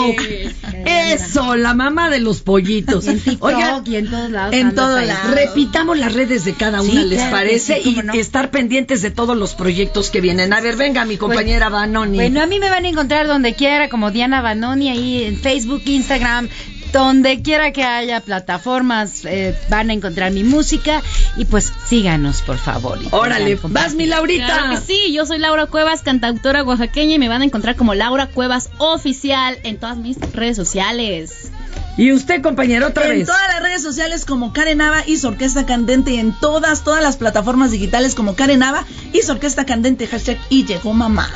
[0.85, 3.07] eso, la mamá de los pollitos.
[3.07, 4.55] En TikTok Oiga, y en todos lados.
[4.55, 5.31] en todos lados.
[5.35, 7.81] repitamos las redes de cada una, Sí, ¿les claro parece?
[7.83, 8.13] sí, y no.
[8.15, 10.53] estar pendientes de todos los proyectos que vienen.
[10.53, 12.17] A ver, venga, mi compañera Banoni.
[12.17, 15.58] Bueno, a mí me van a encontrar donde quiera, como Diana Banoni, ahí en Facebook,
[15.67, 16.49] Instagram,
[16.93, 21.03] donde quiera que haya plataformas, eh, van a encontrar mi música.
[21.37, 22.99] Y pues síganos, por favor.
[23.11, 24.47] Órale, vas mi Laurita.
[24.47, 27.95] Claro que sí, yo soy Laura Cuevas, cantautora oaxaqueña y me van a encontrar como
[27.95, 31.51] Laura Cuevas Oficial en todas mis redes sociales.
[31.99, 33.27] Y usted, compañero, otra en vez.
[33.27, 37.03] todas las redes sociales como Karen Nava y su orquesta candente y en todas, todas
[37.03, 41.29] las plataformas digitales como Karen Nava y su orquesta candente, hashtag y llegó mamá.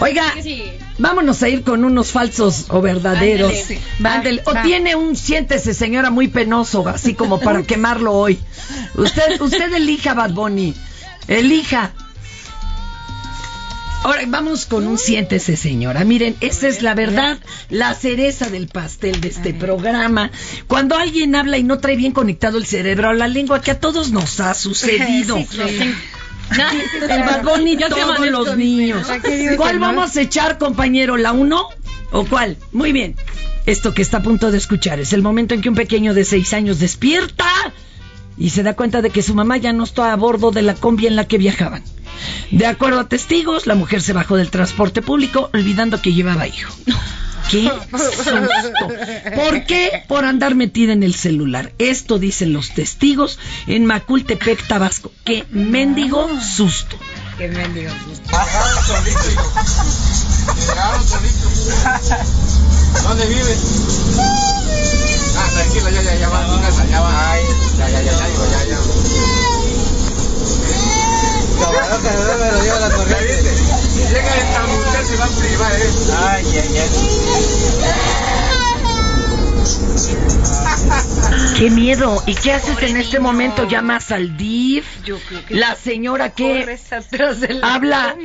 [0.00, 0.24] Oiga,
[1.00, 3.52] vámonos a ir con unos falsos o verdaderos.
[4.02, 4.42] Ándale, sí.
[4.44, 4.62] O va.
[4.62, 8.38] tiene un siéntese, señora, muy penoso, así como para quemarlo hoy.
[8.94, 10.74] Usted, usted elija, Bad Bunny.
[11.26, 11.92] Elija.
[14.02, 16.04] Ahora vamos con un siéntese, señora.
[16.04, 17.38] Miren, esa es la verdad,
[17.68, 20.30] la cereza del pastel de este programa.
[20.68, 23.80] Cuando alguien habla y no trae bien conectado el cerebro a la lengua, que a
[23.80, 25.36] todos nos ha sucedido.
[25.36, 25.72] Sí, claro.
[26.50, 29.06] El Bad Bunny, todos los niños.
[29.06, 31.16] ¿Para qué digo ¿Cuál vamos a echar, compañero?
[31.16, 31.68] ¿La uno
[32.10, 32.56] o cuál?
[32.72, 33.16] Muy bien.
[33.66, 36.24] Esto que está a punto de escuchar es el momento en que un pequeño de
[36.24, 37.46] seis años despierta
[38.36, 40.74] y se da cuenta de que su mamá ya no está a bordo de la
[40.74, 41.84] combi en la que viajaban.
[42.50, 46.72] De acuerdo a testigos, la mujer se bajó del transporte público olvidando que llevaba hijo.
[47.50, 48.88] ¡Qué susto!
[49.34, 50.04] ¿Por qué?
[50.06, 51.72] Por andar metida en el celular.
[51.78, 55.12] Esto dicen los testigos en Macultepec, Tabasco.
[55.24, 56.96] ¡Qué mendigo susto!
[57.38, 57.90] Qué mendigo.
[63.02, 63.58] ¿Dónde vives?
[65.36, 67.32] Ah, tranquilo, ya, ya, ya va a tu casa, ya va.
[67.32, 67.42] Ay,
[67.78, 68.78] ya, ya, ya, ya, ya, ya.
[71.60, 73.49] Camarón, que no me lo lleva la corriente.
[74.10, 75.90] Llega esta mujer se va a privar, ¿eh?
[76.18, 76.80] Ay, ay,
[81.56, 82.22] ¡Qué miedo!
[82.26, 83.68] ¿Y qué haces en este momento?
[83.68, 84.84] ¿Llamas al DIF?
[85.50, 88.16] La señora que Corres atrás de la habla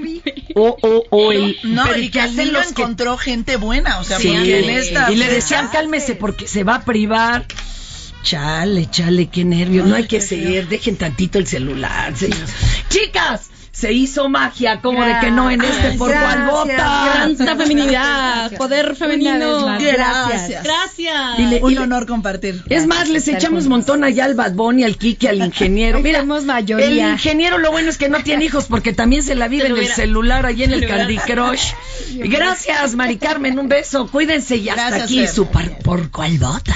[0.55, 1.57] o, o, o el...
[1.63, 4.59] No, pero y ¿qué que hacen los que encontró gente buena, o sea, Sí, porque
[4.59, 7.45] en esta y le decían cálmese porque se va a privar.
[8.23, 9.85] Chale, chale, qué nervios.
[9.85, 12.39] No hay que ser, dejen tantito el celular, señor.
[12.89, 17.25] Chicas, se hizo magia, como de que no en este por cual vota.
[17.37, 19.77] Tanta feminidad, poder femenino.
[19.77, 20.63] vez Gracias.
[20.63, 21.39] Gracias.
[21.39, 22.63] Y le- un y le- honor compartir.
[22.69, 25.99] Es más, les echamos montón allá al Bad Bunny, al Kiki, al ingeniero.
[25.99, 26.87] Mira, somos mayoría.
[27.07, 29.75] el ingeniero lo bueno es que no tiene hijos porque también se la vive en
[29.77, 31.73] el celular, ahí en el Candy Crush.
[32.13, 34.07] Gracias, Mari Carmen, un beso.
[34.07, 35.27] Cuídense y hasta Gracias, aquí Fer.
[35.27, 36.75] su par- por cual vota.